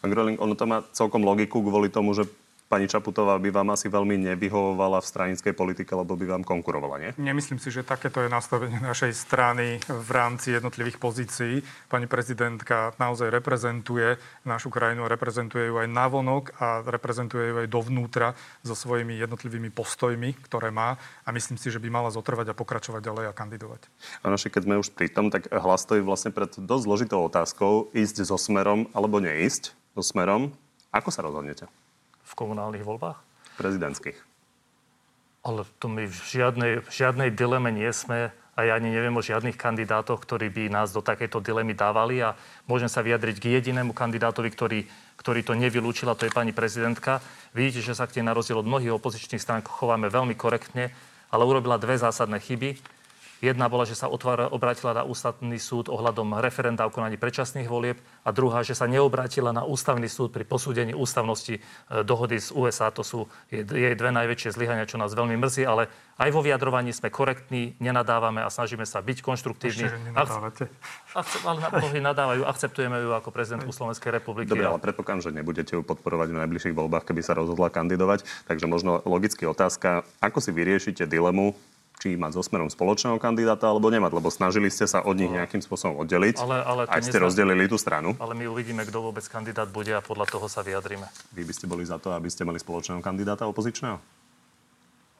[0.00, 2.28] Pán Groling, ono to má celkom logiku kvôli tomu, že
[2.70, 7.10] pani Čaputová by vám asi veľmi nevyhovovala v stranickej politike, lebo by vám konkurovala, nie?
[7.18, 11.66] Nemyslím si, že takéto je nastavenie našej strany v rámci jednotlivých pozícií.
[11.90, 14.14] Pani prezidentka naozaj reprezentuje
[14.46, 20.38] našu krajinu, reprezentuje ju aj navonok a reprezentuje ju aj dovnútra so svojimi jednotlivými postojmi,
[20.46, 20.94] ktoré má
[21.26, 23.90] a myslím si, že by mala zotrvať a pokračovať ďalej a kandidovať.
[24.22, 28.22] Ano, keď sme už pri tom, tak hlas stojí vlastne pred dosť zložitou otázkou ísť
[28.22, 30.54] so smerom alebo neísť so smerom.
[30.94, 31.66] Ako sa rozhodnete?
[32.30, 33.18] V komunálnych voľbách?
[33.58, 34.18] Prezidentských.
[35.42, 39.24] Ale tu my v žiadnej, v žiadnej dileme nie sme a ja ani neviem o
[39.24, 42.36] žiadnych kandidátoch, ktorí by nás do takejto dilemy dávali a
[42.68, 44.80] môžem sa vyjadriť k jedinému kandidátovi, ktorý,
[45.16, 47.24] ktorý to nevylúčila, to je pani prezidentka.
[47.56, 50.92] Vidíte, že sa k tej na rozdiel od mnohých opozičných strán chováme veľmi korektne,
[51.32, 52.99] ale urobila dve zásadné chyby
[53.40, 57.96] Jedna bola, že sa otvára, obrátila na ústavný súd ohľadom referenda o konaní predčasných volieb
[58.20, 61.60] a druhá, že sa neobrátila na ústavný súd pri posúdení ústavnosti e,
[62.04, 62.92] dohody z USA.
[62.92, 63.64] To sú jej
[63.96, 65.88] dve najväčšie zlyhania, čo nás veľmi mrzí, ale
[66.20, 69.88] aj vo vyjadrovaní sme korektní, nenadávame a snažíme sa byť konštruktívni.
[69.88, 70.68] Ešte,
[71.16, 74.52] Akce- ale mnohí nadávajú, akceptujeme ju ako prezidentku Slovenskej republiky.
[74.52, 78.28] Dobre, ale predpokladám, že nebudete ju podporovať v najbližších voľbách, keby sa rozhodla kandidovať.
[78.44, 81.56] Takže možno logicky otázka, ako si vyriešite dilemu,
[82.00, 85.60] či mať so smerom spoločného kandidáta alebo nemať, lebo snažili ste sa od nich nejakým
[85.60, 86.40] spôsobom oddeliť.
[86.40, 88.16] Ale, ale aj ste rozdelili tú stranu.
[88.16, 91.04] Ale my uvidíme, kto vôbec kandidát bude a podľa toho sa vyjadrime.
[91.36, 94.00] Vy by ste boli za to, aby ste mali spoločného kandidáta opozičného?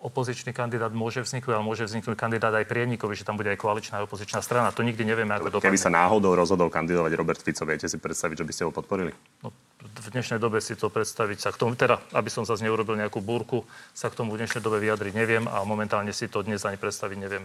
[0.01, 4.01] opozičný kandidát môže vzniknúť, ale môže vzniknúť kandidát aj prienikov, že tam bude aj koaličná
[4.09, 4.73] opozičná strana.
[4.73, 5.69] To nikdy nevieme, ako dopadne.
[5.69, 9.13] Keby sa náhodou rozhodol kandidovať Robert Fico, viete si predstaviť, že by ste ho podporili?
[9.45, 13.01] No, v dnešnej dobe si to predstaviť sa k tomu, teda, aby som zase neurobil
[13.01, 13.65] nejakú búrku,
[13.97, 17.19] sa k tomu v dnešnej dobe vyjadriť neviem a momentálne si to dnes ani predstaviť
[17.19, 17.45] neviem.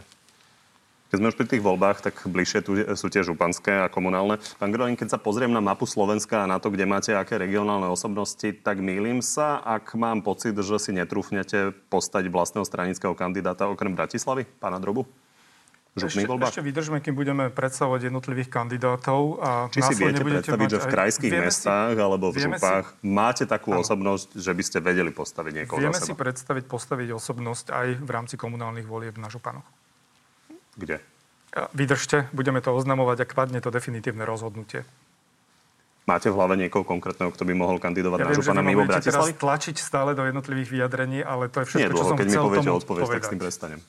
[1.06, 4.42] Keď sme už pri tých voľbách, tak bližšie tu sú tie županské a komunálne.
[4.60, 7.88] Pán Grolin, keď sa pozriem na mapu Slovenska a na to, kde máte aké regionálne
[7.88, 13.96] osobnosti, tak mýlim sa, ak mám pocit, že si netrúfnete postať vlastného stranického kandidáta okrem
[13.96, 15.08] Bratislavy, pána Drobu?
[15.96, 19.40] Ešte, ešte vydržme, kým budeme predstavovať jednotlivých kandidátov.
[19.40, 21.40] A Či si viete predstaviť, že v krajských aj...
[21.48, 23.08] mestách alebo v župách si...
[23.08, 23.80] máte takú áno.
[23.80, 28.36] osobnosť, že by ste vedeli postaviť niekoho Vieme si predstaviť postaviť osobnosť aj v rámci
[28.36, 29.64] komunálnych volieb na županoch.
[30.76, 31.00] Kde?
[31.72, 34.84] Vydržte, budeme to oznamovať, ak padne to definitívne rozhodnutie.
[36.06, 39.32] Máte v hlave niekoho konkrétneho, kto by mohol kandidovať ja na župana mimo Bratislavy?
[39.34, 42.28] teraz tlačiť stále do jednotlivých vyjadrení, ale to je všetko, Nie, dlho, čo som keď
[42.30, 43.80] chcel mi poviete odpoveď, tak s tým prestanem.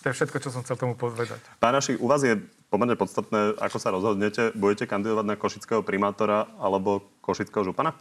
[0.00, 1.36] To je všetko, čo som chcel tomu povedať.
[1.60, 2.40] Pán Rašik, u vás je
[2.72, 4.56] pomerne podstatné, ako sa rozhodnete.
[4.56, 7.92] Budete kandidovať na košického primátora alebo košického župana?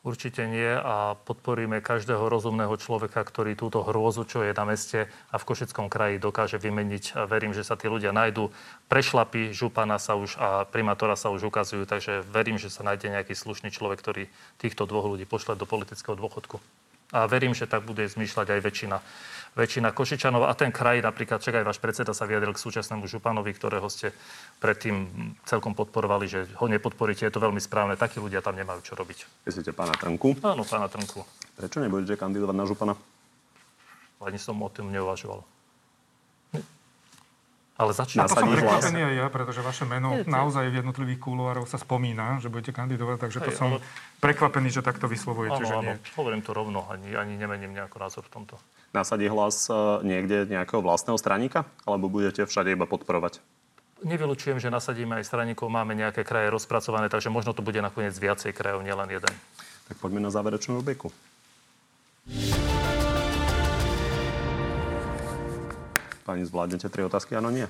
[0.00, 5.36] Určite nie a podporíme každého rozumného človeka, ktorý túto hrôzu, čo je na meste a
[5.36, 7.20] v Košickom kraji dokáže vymeniť.
[7.20, 8.48] A verím, že sa tí ľudia nájdú.
[8.88, 13.36] Prešlapy župana sa už a primátora sa už ukazujú, takže verím, že sa nájde nejaký
[13.36, 16.64] slušný človek, ktorý týchto dvoch ľudí pošle do politického dôchodku.
[17.10, 18.98] A verím, že tak bude zmýšľať aj väčšina
[19.58, 23.50] väčšina Košičanov a ten kraj, napríklad, čak aj váš predseda sa vyjadril k súčasnému županovi,
[23.50, 24.14] ktorého ste
[24.62, 25.10] predtým
[25.42, 27.98] celkom podporovali, že ho nepodporíte, je to veľmi správne.
[27.98, 29.26] Takí ľudia tam nemajú čo robiť.
[29.46, 30.38] Myslíte pána Trnku?
[30.46, 31.26] Áno, pána Trnku.
[31.58, 32.94] Prečo nebudete kandidovať na župana?
[34.22, 35.42] Ani som o tom neuvažoval.
[37.80, 38.20] Ale začne.
[38.20, 41.80] Na to som prekvapený aj ja, pretože vaše meno je, naozaj v jednotlivých kuluároch sa
[41.80, 43.84] spomína, že budete kandidovať, takže to Hej, som ale...
[44.20, 45.94] prekvapený, že takto vyslovujete, áno, že nie.
[45.96, 48.60] Áno, hovorím to rovno, ani, ani nemením nejaký názor v tomto.
[48.92, 53.40] Nasadí hlas e, niekde nejakého vlastného straníka, alebo budete všade iba podporovať?
[54.04, 58.52] Nevylučujem, že nasadíme aj straníkov, máme nejaké kraje rozpracované, takže možno to bude nakoniec viacej
[58.52, 59.32] krajov, nielen jeden.
[59.88, 61.08] Tak poďme na záverečnú rubriku.
[66.30, 67.34] Pani, zvládnete tri otázky?
[67.34, 67.66] Áno, nie.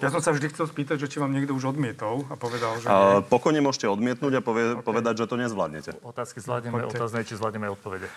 [0.00, 2.88] Ja som sa vždy chcel spýtať, že či vám niekto už odmietol a povedal, že
[2.88, 3.20] nie.
[3.28, 4.80] pokojne môžete odmietnúť a povie, okay.
[4.80, 5.90] povedať, že to nezvládnete.
[6.00, 8.08] Otázky zvládneme, otázne, či zvládneme odpovede.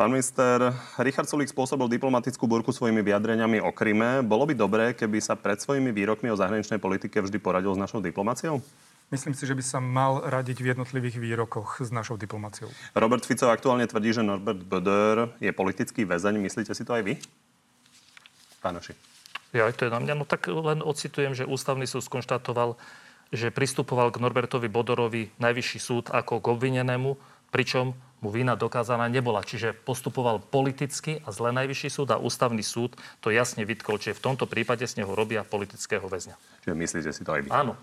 [0.00, 4.24] Pán minister, Richard Sulik spôsobil diplomatickú burku svojimi vyjadreniami o Kryme.
[4.24, 8.00] Bolo by dobré, keby sa pred svojimi výrokmi o zahraničnej politike vždy poradil s našou
[8.00, 8.64] diplomáciou?
[9.12, 12.72] Myslím si, že by sa mal radiť v jednotlivých výrokoch s našou diplomáciou.
[12.96, 16.40] Robert Fico aktuálne tvrdí, že Norbert Böder je politický väzeň.
[16.40, 17.14] Myslíte si to aj vy?
[18.64, 18.96] Pánoši.
[19.52, 20.14] Ja, to je na mňa.
[20.16, 22.80] No tak len ocitujem, že ústavný súd skonštatoval,
[23.28, 27.20] že pristupoval k Norbertovi Bodorovi najvyšší súd ako k obvinenému,
[27.52, 27.92] pričom
[28.24, 29.44] mu vina dokázaná nebola.
[29.44, 34.24] Čiže postupoval politicky a zle najvyšší súd a ústavný súd to jasne vytkol, čiže v
[34.32, 36.34] tomto prípade z neho robia politického väzňa.
[36.64, 37.48] Čiže myslíte si to aj vy?
[37.52, 37.76] Áno.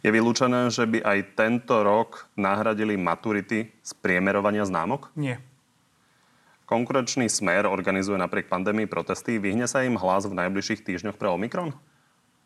[0.00, 5.12] Je vylúčené, že by aj tento rok nahradili maturity z priemerovania známok?
[5.12, 5.44] Nie.
[6.70, 9.42] Konkurenčný smer organizuje napriek pandémii protesty.
[9.42, 11.74] Vyhne sa im hlas v najbližších týždňoch pre Omikron?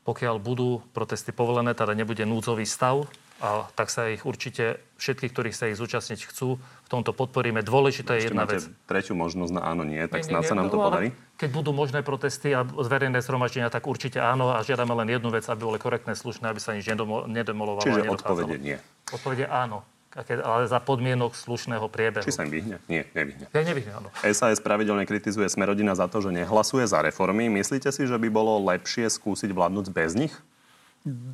[0.09, 3.05] Pokiaľ budú protesty povolené, teda nebude núdzový stav,
[3.45, 7.61] a tak sa ich určite, všetkých, ktorí sa ich zúčastniť chcú, v tomto podporíme.
[7.61, 8.65] Dôležitá je jedna vec.
[8.89, 11.13] tretiu možnosť na áno, nie, tak snad sa nám to podarí.
[11.37, 15.45] Keď budú možné protesty a verejné zhromaždenia, tak určite áno a žiadame len jednu vec,
[15.53, 17.85] aby boli korektné, slušné, aby sa nič nedemolovalo.
[17.85, 18.81] Čiže odpovede nie.
[19.13, 19.85] Odpovede áno
[20.15, 22.23] ale za podmienok slušného priebehu.
[22.23, 22.77] Či sa im vyhne?
[22.87, 23.51] Nie, nevyhne.
[23.51, 24.09] Ja nevyhne, áno.
[24.23, 27.51] SAS pravidelne kritizuje Smerodina za to, že nehlasuje za reformy.
[27.51, 30.35] Myslíte si, že by bolo lepšie skúsiť vládnuť bez nich?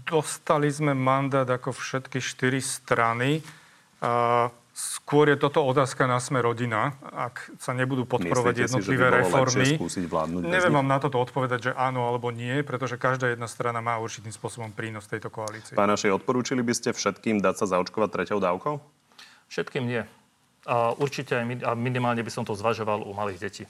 [0.08, 3.44] Dostali sme mandát ako všetky štyri strany.
[4.00, 4.48] A
[4.80, 6.96] skôr je toto otázka na sme rodina.
[7.12, 9.68] Ak sa nebudú podporovať Myslíte jednotlivé si, reformy.
[10.48, 14.32] Neviem vám na toto odpovedať, že áno alebo nie, pretože každá jedna strana má určitým
[14.32, 15.76] spôsobom prínos tejto koalície.
[15.76, 18.80] Pán Našej, odporúčili by ste všetkým dať sa zaočkovať treťou dávkou?
[19.52, 20.02] Všetkým nie.
[20.64, 21.44] A určite aj
[21.76, 23.64] minimálne by som to zvažoval u malých detí.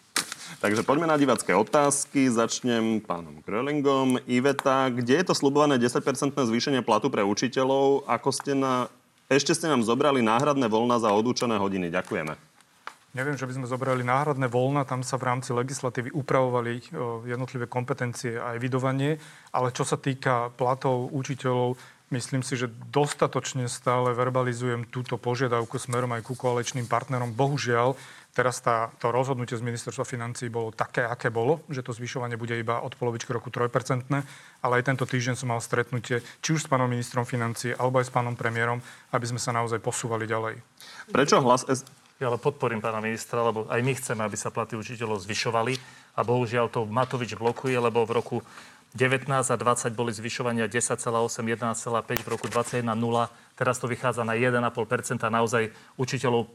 [0.58, 2.26] Takže poďme na divacké otázky.
[2.26, 4.18] Začnem pánom Grölingom.
[4.26, 6.02] Iveta, kde je to slubované 10%
[6.34, 8.10] zvýšenie platu pre učiteľov?
[8.10, 8.90] Ako ste na...
[9.30, 11.86] Ešte ste nám zobrali náhradné voľna za odúčené hodiny.
[11.94, 12.34] Ďakujeme.
[13.14, 16.94] Neviem, že by sme zobrali náhradné voľna, tam sa v rámci legislatívy upravovali
[17.26, 19.22] jednotlivé kompetencie a evidovanie,
[19.54, 21.74] ale čo sa týka platov učiteľov,
[22.10, 27.30] myslím si, že dostatočne stále verbalizujem túto požiadavku smerom aj ku koaličným partnerom.
[27.34, 27.94] Bohužiaľ,
[28.30, 32.54] Teraz tá, to rozhodnutie z ministerstva financí bolo také, aké bolo, že to zvyšovanie bude
[32.54, 34.06] iba od polovičky roku 3%,
[34.62, 38.06] ale aj tento týždeň som mal stretnutie či už s pánom ministrom financí, alebo aj
[38.06, 38.78] s pánom premiérom,
[39.10, 40.62] aby sme sa naozaj posúvali ďalej.
[41.10, 41.66] Prečo hlas...
[41.66, 41.82] S...
[42.20, 45.80] Ja ale podporím pána ministra, lebo aj my chceme, aby sa platy učiteľov zvyšovali
[46.14, 48.36] a bohužiaľ to Matovič blokuje, lebo v roku
[48.90, 53.30] 19 a 20 boli zvyšovania 10,8, 11,5, v roku 21 0.
[53.54, 56.50] Teraz to vychádza na 1,5% Naozaj učiteľov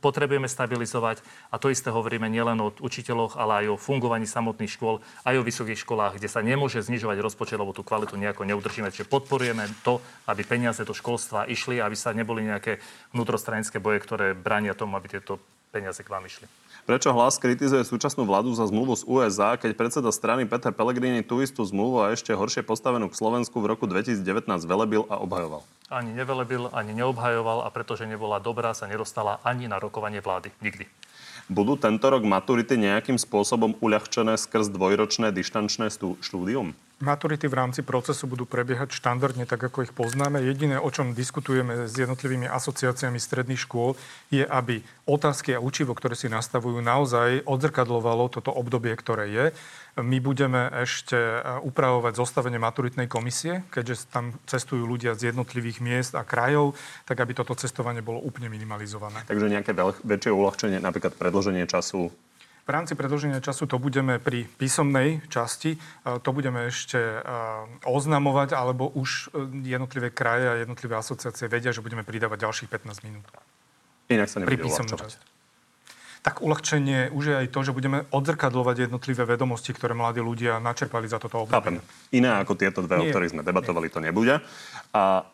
[0.00, 1.20] potrebujeme stabilizovať.
[1.52, 5.44] A to isté hovoríme nielen o učiteľoch, ale aj o fungovaní samotných škôl, aj o
[5.44, 8.88] vysokých školách, kde sa nemôže znižovať rozpočet, lebo tú kvalitu nejako neudržíme.
[8.88, 12.80] Čiže podporujeme to, aby peniaze do školstva išli, aby sa neboli nejaké
[13.12, 15.36] vnútrostranické boje, ktoré bránia tomu, aby tieto
[15.68, 16.48] peniaze k vám išli.
[16.88, 21.44] Prečo hlas kritizuje súčasnú vládu za zmluvu z USA, keď predseda strany Peter Pellegrini tú
[21.44, 24.24] istú zmluvu a ešte horšie postavenú k Slovensku v roku 2019
[24.64, 25.68] velebil a obhajoval?
[25.92, 30.48] Ani nevelebil, ani neobhajoval a pretože nebola dobrá, sa nedostala ani na rokovanie vlády.
[30.64, 30.88] Nikdy.
[31.52, 35.92] Budú tento rok maturity nejakým spôsobom uľahčené skrz dvojročné dištančné
[36.24, 36.72] štúdium?
[36.98, 40.42] Maturity v rámci procesu budú prebiehať štandardne, tak ako ich poznáme.
[40.42, 43.94] Jediné, o čom diskutujeme s jednotlivými asociáciami stredných škôl,
[44.34, 49.46] je, aby otázky a učivo, ktoré si nastavujú, naozaj odzrkadlovalo toto obdobie, ktoré je.
[50.02, 56.12] My budeme ešte e, upravovať zostavenie maturitnej komisie, keďže tam cestujú ľudia z jednotlivých miest
[56.18, 56.74] a krajov,
[57.06, 59.22] tak aby toto cestovanie bolo úplne minimalizované.
[59.30, 59.70] Takže nejaké
[60.02, 62.10] väčšie uľahčenie, napríklad predloženie času
[62.68, 67.20] v rámci predlženia času to budeme pri písomnej časti, e, to budeme ešte e,
[67.88, 73.08] oznamovať, alebo už e, jednotlivé kraje a jednotlivé asociácie vedia, že budeme pridávať ďalších 15
[73.08, 73.24] minút.
[74.12, 75.16] Inak sa nebude uľahčovať.
[76.20, 81.08] Tak uľahčenie už je aj to, že budeme odzrkadlovať jednotlivé vedomosti, ktoré mladí ľudia načerpali
[81.08, 81.80] za toto obdobie.
[82.12, 83.02] Iné ako tieto dve, Nie.
[83.08, 83.94] o ktorých sme debatovali, Nie.
[83.96, 84.34] to nebude.
[84.92, 85.24] A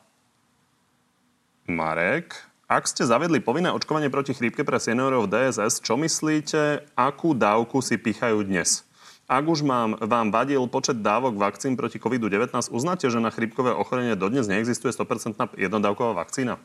[1.67, 7.79] Marek, ak ste zavedli povinné očkovanie proti chrípke pre seniorov DSS, čo myslíte, akú dávku
[7.79, 8.83] si pichajú dnes?
[9.31, 14.19] Ak už mám, vám vadil počet dávok vakcín proti COVID-19, uznáte, že na chrípkové ochorenie
[14.19, 16.59] dodnes neexistuje 100% jednodávková vakcína?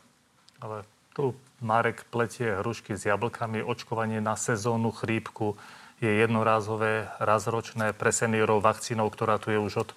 [0.58, 0.82] Ale
[1.14, 3.62] tu Marek pletie hrušky s jablkami.
[3.62, 5.62] Očkovanie na sezónnu chrípku
[6.02, 9.90] je jednorázové, razročné pre seniorov vakcínou, ktorá tu je už od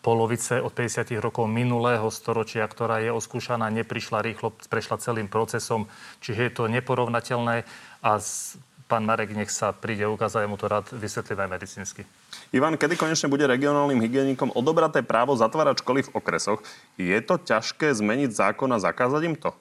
[0.00, 1.12] polovice od 50.
[1.20, 5.88] rokov minulého storočia, ktorá je oskúšaná, neprišla rýchlo, prešla celým procesom,
[6.24, 7.68] čiže je to neporovnateľné
[8.00, 8.10] a
[8.90, 12.02] pán Marek nech sa príde ukázať, mu to rád vysvetlí aj medicínsky.
[12.50, 16.58] Ivan, kedy konečne bude regionálnym hygienikom odobraté právo zatvárať školy v okresoch?
[16.98, 19.54] Je to ťažké zmeniť zákon a zakázať im to?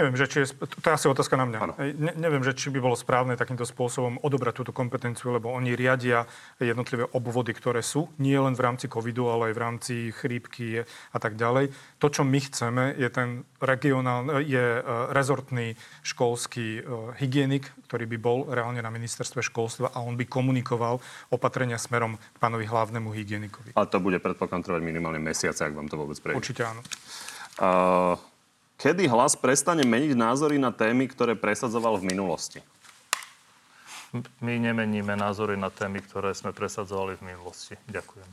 [0.00, 1.58] Neviem, že či je, to je asi otázka na mňa.
[2.00, 6.24] Ne, neviem, že či by bolo správne takýmto spôsobom odobrať túto kompetenciu, lebo oni riadia
[6.56, 11.18] jednotlivé obvody, ktoré sú, nie len v rámci covidu, ale aj v rámci chrípky a
[11.20, 11.68] tak ďalej.
[12.00, 14.82] To, čo my chceme, je ten regionálny, je e,
[15.12, 16.82] rezortný školský e,
[17.20, 20.96] hygienik, ktorý by bol reálne na ministerstve školstva a on by komunikoval
[21.28, 23.76] opatrenia smerom k pánovi hlavnému hygienikovi.
[23.76, 26.40] A to bude predpokladám trvať minimálne mesiace, ak vám to vôbec prejde.
[26.40, 26.80] Určite áno.
[27.60, 28.29] Uh...
[28.80, 32.64] Kedy hlas prestane meniť názory na témy, ktoré presadzoval v minulosti?
[34.40, 37.76] My nemeníme názory na témy, ktoré sme presadzovali v minulosti.
[37.92, 38.24] Ďakujem.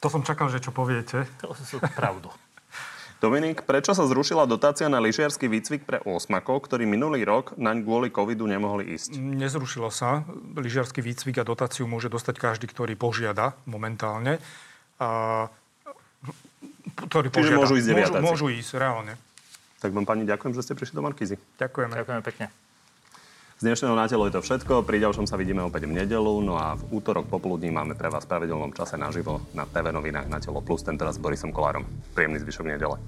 [0.00, 1.28] To som čakal, že čo poviete.
[1.44, 2.32] To sú pravdu.
[3.22, 8.08] Dominik, prečo sa zrušila dotácia na lyžiarsky výcvik pre osmakov, ktorí minulý rok naň kvôli
[8.08, 9.20] covidu nemohli ísť?
[9.20, 10.24] Nezrušilo sa.
[10.56, 14.40] Lyžiarsky výcvik a dotáciu môže dostať každý, ktorý požiada momentálne.
[14.96, 15.50] A,
[17.06, 17.60] ktorý Čiže požiada.
[17.62, 18.24] môžu ísť deviatáci.
[18.24, 19.14] Môžu, môžu ísť, reálne.
[19.78, 21.38] Tak vám pani ďakujem, že ste prišli do Markízy.
[21.62, 21.94] Ďakujeme.
[21.94, 22.46] Ďakujeme pekne.
[23.58, 24.86] Z dnešného na telo je to všetko.
[24.86, 26.34] Pri ďalšom sa vidíme opäť v nedelu.
[26.42, 30.30] No a v útorok popoludní máme pre vás v pravidelnom čase naživo na TV novinách
[30.30, 30.86] na Telo Plus.
[30.86, 31.82] Tentoraz s Borisom Kolárom.
[32.14, 32.98] Príjemný zvyšok nedele.